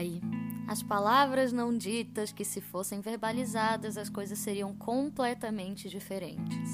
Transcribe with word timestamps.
ai. 0.00 0.20
As 0.66 0.82
palavras 0.82 1.52
não 1.52 1.76
ditas 1.76 2.32
que, 2.32 2.44
se 2.44 2.60
fossem 2.60 3.00
verbalizadas, 3.00 3.96
as 3.96 4.08
coisas 4.08 4.38
seriam 4.38 4.74
completamente 4.74 5.88
diferentes. 5.88 6.70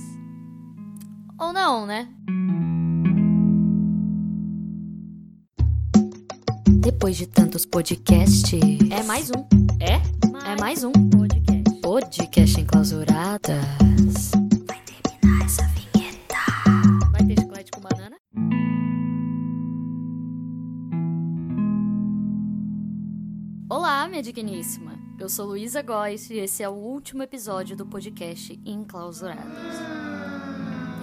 Ou 1.38 1.52
não, 1.52 1.86
né? 1.86 2.08
Depois 6.68 7.16
de 7.16 7.26
tantos 7.26 7.66
podcasts. 7.66 8.60
É 8.90 9.02
mais 9.02 9.30
um. 9.30 9.46
É? 9.80 10.28
Mais 10.30 10.44
é 10.44 10.60
mais 10.60 10.84
um. 10.84 10.92
Podcast. 10.92 11.80
Podcast 11.80 12.60
enclausuradas. 12.60 14.35
Olá, 23.68 24.06
minha 24.06 24.22
digníssima. 24.22 24.96
Eu 25.18 25.28
sou 25.28 25.44
Luísa 25.44 25.82
Góes 25.82 26.30
e 26.30 26.34
esse 26.34 26.62
é 26.62 26.68
o 26.68 26.72
último 26.72 27.24
episódio 27.24 27.76
do 27.76 27.84
podcast 27.84 28.56
Enclausuradas. 28.64 29.74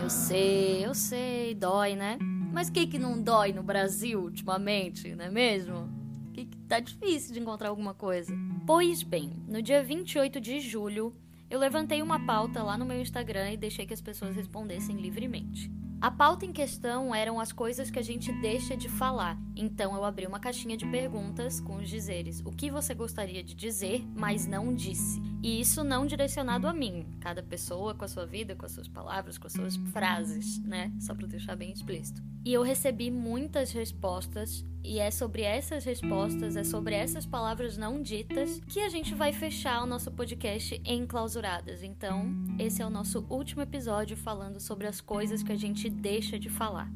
Eu 0.01 0.09
sei, 0.09 0.85
eu 0.85 0.95
sei, 0.95 1.53
dói, 1.55 1.93
né? 1.97 2.17
Mas 2.53 2.69
o 2.69 2.71
que 2.71 2.87
que 2.87 2.97
não 2.97 3.21
dói 3.21 3.51
no 3.51 3.61
Brasil 3.61 4.21
ultimamente, 4.21 5.13
não 5.13 5.25
é 5.25 5.29
mesmo? 5.29 5.89
Que, 6.31 6.45
que 6.45 6.57
tá 6.59 6.79
difícil 6.79 7.33
de 7.33 7.41
encontrar 7.41 7.67
alguma 7.67 7.93
coisa. 7.93 8.33
Pois 8.65 9.03
bem, 9.03 9.33
no 9.45 9.61
dia 9.61 9.83
28 9.83 10.39
de 10.39 10.61
julho, 10.61 11.13
eu 11.49 11.59
levantei 11.59 12.01
uma 12.01 12.25
pauta 12.25 12.63
lá 12.63 12.77
no 12.77 12.85
meu 12.85 13.01
Instagram 13.01 13.51
e 13.51 13.57
deixei 13.57 13.85
que 13.85 13.93
as 13.93 14.01
pessoas 14.01 14.37
respondessem 14.37 14.95
livremente. 14.95 15.69
A 16.03 16.11
pauta 16.11 16.45
em 16.45 16.51
questão 16.51 17.15
eram 17.15 17.39
as 17.39 17.53
coisas 17.53 17.89
que 17.89 17.97
a 17.97 18.01
gente 18.01 18.29
deixa 18.41 18.75
de 18.75 18.89
falar. 18.89 19.37
Então 19.55 19.95
eu 19.95 20.03
abri 20.03 20.27
uma 20.27 20.37
caixinha 20.37 20.75
de 20.75 20.85
perguntas 20.85 21.61
com 21.61 21.77
os 21.77 21.87
dizeres: 21.87 22.41
o 22.43 22.51
que 22.51 22.69
você 22.69 22.93
gostaria 22.93 23.41
de 23.41 23.55
dizer, 23.55 24.05
mas 24.13 24.45
não 24.45 24.75
disse. 24.75 25.21
E 25.41 25.61
isso 25.61 25.81
não 25.81 26.05
direcionado 26.05 26.67
a 26.67 26.73
mim, 26.73 27.07
cada 27.21 27.41
pessoa 27.41 27.95
com 27.95 28.03
a 28.03 28.09
sua 28.09 28.25
vida, 28.25 28.53
com 28.53 28.65
as 28.65 28.73
suas 28.73 28.89
palavras, 28.89 29.37
com 29.37 29.47
as 29.47 29.53
suas 29.53 29.77
frases, 29.93 30.61
né? 30.65 30.91
Só 30.99 31.15
para 31.15 31.25
deixar 31.25 31.55
bem 31.55 31.71
explícito. 31.71 32.21
E 32.45 32.51
eu 32.51 32.61
recebi 32.61 33.09
muitas 33.09 33.71
respostas 33.71 34.65
e 34.83 34.99
é 34.99 35.09
sobre 35.09 35.43
essas 35.43 35.85
respostas, 35.85 36.57
é 36.57 36.63
sobre 36.65 36.93
essas 36.93 37.25
palavras 37.25 37.77
não 37.77 38.01
ditas 38.01 38.59
que 38.67 38.81
a 38.81 38.89
gente 38.89 39.15
vai 39.15 39.31
fechar 39.31 39.81
o 39.81 39.85
nosso 39.85 40.11
podcast 40.11 40.81
em 40.83 41.07
clausuradas. 41.07 41.81
Então, 41.83 42.25
esse 42.59 42.81
é 42.81 42.85
o 42.85 42.89
nosso 42.89 43.25
último 43.29 43.61
episódio 43.61 44.17
falando 44.17 44.59
sobre 44.59 44.87
as 44.87 44.99
coisas 44.99 45.41
que 45.41 45.53
a 45.53 45.55
gente 45.55 45.89
deixa 45.89 46.37
de 46.37 46.49
falar. 46.49 46.91